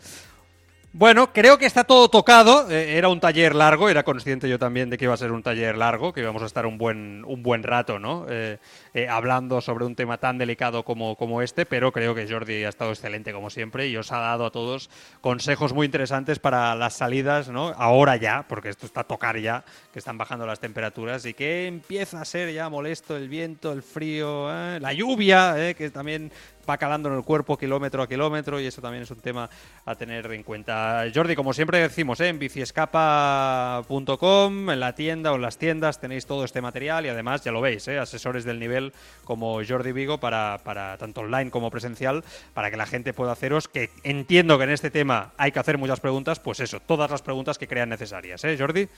Bueno, 0.94 1.33
creo 1.33 1.57
que 1.57 1.64
está 1.64 1.85
todo 1.85 2.11
tocado. 2.11 2.70
Eh, 2.70 2.98
era 2.98 3.09
un 3.09 3.18
taller 3.18 3.55
largo, 3.55 3.88
era 3.88 4.02
consciente 4.02 4.46
yo 4.46 4.59
también 4.59 4.90
de 4.90 4.98
que 4.98 5.07
iba 5.07 5.14
a 5.14 5.16
ser 5.16 5.33
un 5.33 5.42
taller 5.42 5.78
largo, 5.78 6.12
que 6.12 6.20
íbamos 6.20 6.42
a 6.42 6.46
estar 6.46 6.66
un 6.66 6.76
buen, 6.76 7.24
un 7.24 7.42
buen 7.42 7.62
rato, 7.62 7.98
¿no? 7.98 8.26
Eh, 8.28 8.59
eh, 8.92 9.09
hablando 9.09 9.62
sobre 9.62 9.87
un 9.87 9.94
tema 9.94 10.18
tan 10.18 10.37
delicado 10.37 10.85
como, 10.85 11.16
como 11.16 11.40
este, 11.40 11.64
pero 11.64 11.92
creo 11.92 12.14
que 12.14 12.28
Jordi 12.28 12.64
ha 12.64 12.68
estado 12.68 12.90
excelente 12.90 13.33
como 13.33 13.48
siempre 13.48 13.88
y 13.88 13.96
os 13.96 14.12
ha 14.12 14.18
dado 14.18 14.44
a 14.44 14.50
todos 14.50 14.90
consejos 15.22 15.72
muy 15.72 15.87
interesantes 15.87 16.38
para 16.38 16.74
las 16.74 16.92
salidas, 16.92 17.48
¿no? 17.48 17.68
Ahora 17.78 18.16
ya, 18.16 18.44
porque 18.46 18.68
esto 18.68 18.85
está 18.85 19.00
a 19.00 19.05
tocar 19.05 19.38
ya, 19.38 19.64
que 19.94 19.98
están 19.98 20.18
bajando 20.18 20.44
las 20.44 20.61
temperaturas 20.61 21.24
y 21.24 21.33
que 21.33 21.68
empieza 21.68 22.20
a 22.20 22.26
ser 22.26 22.52
ya 22.52 22.68
molesto 22.68 23.16
el 23.16 23.31
viento, 23.31 23.72
el 23.72 23.83
frío, 23.83 24.50
la 24.78 24.92
lluvia, 24.92 25.72
que 25.72 25.88
también 25.88 26.31
va 26.68 26.79
calando 26.79 27.09
en 27.09 27.16
el 27.16 27.25
cuerpo 27.25 27.57
kilómetro 27.57 28.03
a 28.03 28.09
kilómetro 28.09 28.61
y 28.61 28.66
eso 28.66 28.81
también 28.81 29.03
es 29.03 29.11
un 29.11 29.20
tema 29.20 29.48
a 29.85 29.94
tener 29.94 30.31
en 30.33 30.42
cuenta. 30.42 31.05
Jordi, 31.14 31.35
como 31.35 31.53
siempre 31.53 31.79
decimos, 31.79 32.20
¿eh? 32.20 32.29
en 32.29 32.38
biciescapa.com, 32.38 34.70
en 34.70 34.81
la 34.81 34.94
tienda 34.94 35.33
o 35.33 35.37
en 35.37 35.42
las 35.42 35.59
tiendas 35.59 36.01
tenéis 36.01 36.27
todo 36.27 36.44
este 36.44 36.61
material 36.61 37.07
y 37.07 37.09
además, 37.09 37.44
ya 37.44 37.53
lo 37.53 37.61
veis, 37.61 37.87
¿eh? 37.88 37.98
asesores 37.98 38.44
del 38.44 38.59
nivel 38.59 38.92
como 39.25 39.61
Jordi 39.66 39.92
Vigo 39.92 40.18
para, 40.18 40.61
para 40.64 40.96
tanto 40.98 41.22
online 41.22 41.51
como 41.51 41.70
presencial, 41.70 42.25
para 42.55 42.70
que 42.70 42.77
la 42.77 42.87
gente 42.87 43.12
pueda 43.12 43.33
haceros, 43.33 43.68
que 43.68 43.90
entiendo 44.03 44.59
que 44.59 44.64
en 44.64 44.70
este 44.70 44.90
tema 44.90 45.33
hay 45.37 45.53
que 45.53 45.59
hacer 45.59 45.79
muchas 45.79 46.01
preguntas, 46.01 46.40
pues 46.40 46.61
eso, 46.61 46.81
todas 46.81 47.11
las 47.11 47.22
preguntas 47.22 47.59
que 47.59 47.68
crean 47.68 47.88
necesarias, 47.88 48.44
¿eh, 48.44 48.57
Jordi? 48.59 48.88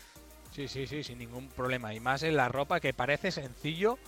Sí, 0.54 0.68
sí, 0.68 0.86
sí, 0.86 1.02
sin 1.02 1.18
ningún 1.18 1.48
problema. 1.48 1.92
Y 1.94 2.00
más 2.00 2.22
en 2.22 2.36
la 2.36 2.48
ropa 2.48 2.78
que 2.78 2.94
parece 2.94 3.32
sencillo, 3.32 3.98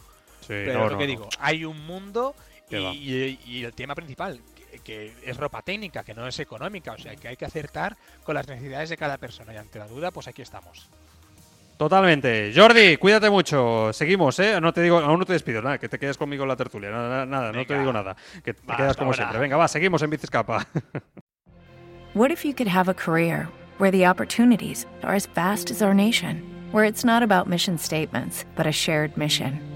pero 0.46 0.88
lo 0.88 0.98
que 0.98 1.06
digo, 1.06 1.28
hay 1.40 1.64
un 1.64 1.84
mundo 1.86 2.36
y, 2.70 3.64
el 3.64 3.72
tema 3.74 3.94
principal, 3.94 4.40
que, 4.84 5.12
es 5.24 5.36
ropa 5.36 5.62
técnica, 5.62 6.04
que 6.04 6.14
no 6.14 6.26
es 6.26 6.38
económica, 6.38 6.92
o 6.92 6.98
sea 6.98 7.16
que 7.16 7.28
hay 7.28 7.36
que 7.36 7.44
acertar 7.44 7.96
con 8.24 8.34
las 8.34 8.46
necesidades 8.46 8.90
de 8.90 8.96
cada 8.96 9.18
persona 9.18 9.54
y 9.54 9.56
ante 9.56 9.78
la 9.78 9.86
duda, 9.86 10.10
pues 10.10 10.28
aquí 10.28 10.42
estamos. 10.42 10.88
Totalmente. 11.76 12.52
Jordi, 12.54 12.96
cuídate 12.96 13.28
mucho. 13.28 13.92
Seguimos, 13.92 14.38
¿eh? 14.38 14.58
No 14.60 14.72
te 14.72 14.80
digo, 14.80 14.98
aún 14.98 15.18
no 15.18 15.26
te 15.26 15.34
despido, 15.34 15.60
nada, 15.60 15.78
que 15.78 15.88
te 15.88 15.98
quedes 15.98 16.16
conmigo 16.16 16.44
en 16.44 16.48
la 16.48 16.56
tertulia. 16.56 16.90
Nada, 16.90 17.26
nada, 17.26 17.52
no 17.52 17.66
te 17.66 17.78
digo 17.78 17.92
nada. 17.92 18.16
Que 18.42 18.54
te 18.54 18.76
quedas 18.76 18.96
como 18.96 19.12
siempre. 19.12 19.38
Venga, 19.38 19.58
va, 19.58 19.68
seguimos 19.68 20.02
en 20.02 20.10
Bicescapa. 20.10 20.66
What 22.14 22.30
if 22.30 22.46
you 22.46 22.54
could 22.54 22.68
have 22.68 22.88
a 22.88 22.94
career 22.94 23.46
where 23.76 23.90
the 23.90 24.06
opportunities 24.06 24.86
are 25.02 25.14
as 25.14 25.26
vast 25.26 25.70
as 25.70 25.82
our 25.82 25.92
nation, 25.92 26.42
where 26.72 26.86
it's 26.86 27.04
not 27.04 27.22
about 27.22 27.46
mission 27.46 27.76
statements, 27.76 28.46
but 28.56 28.66
a 28.66 28.72
shared 28.72 29.18
mission? 29.18 29.75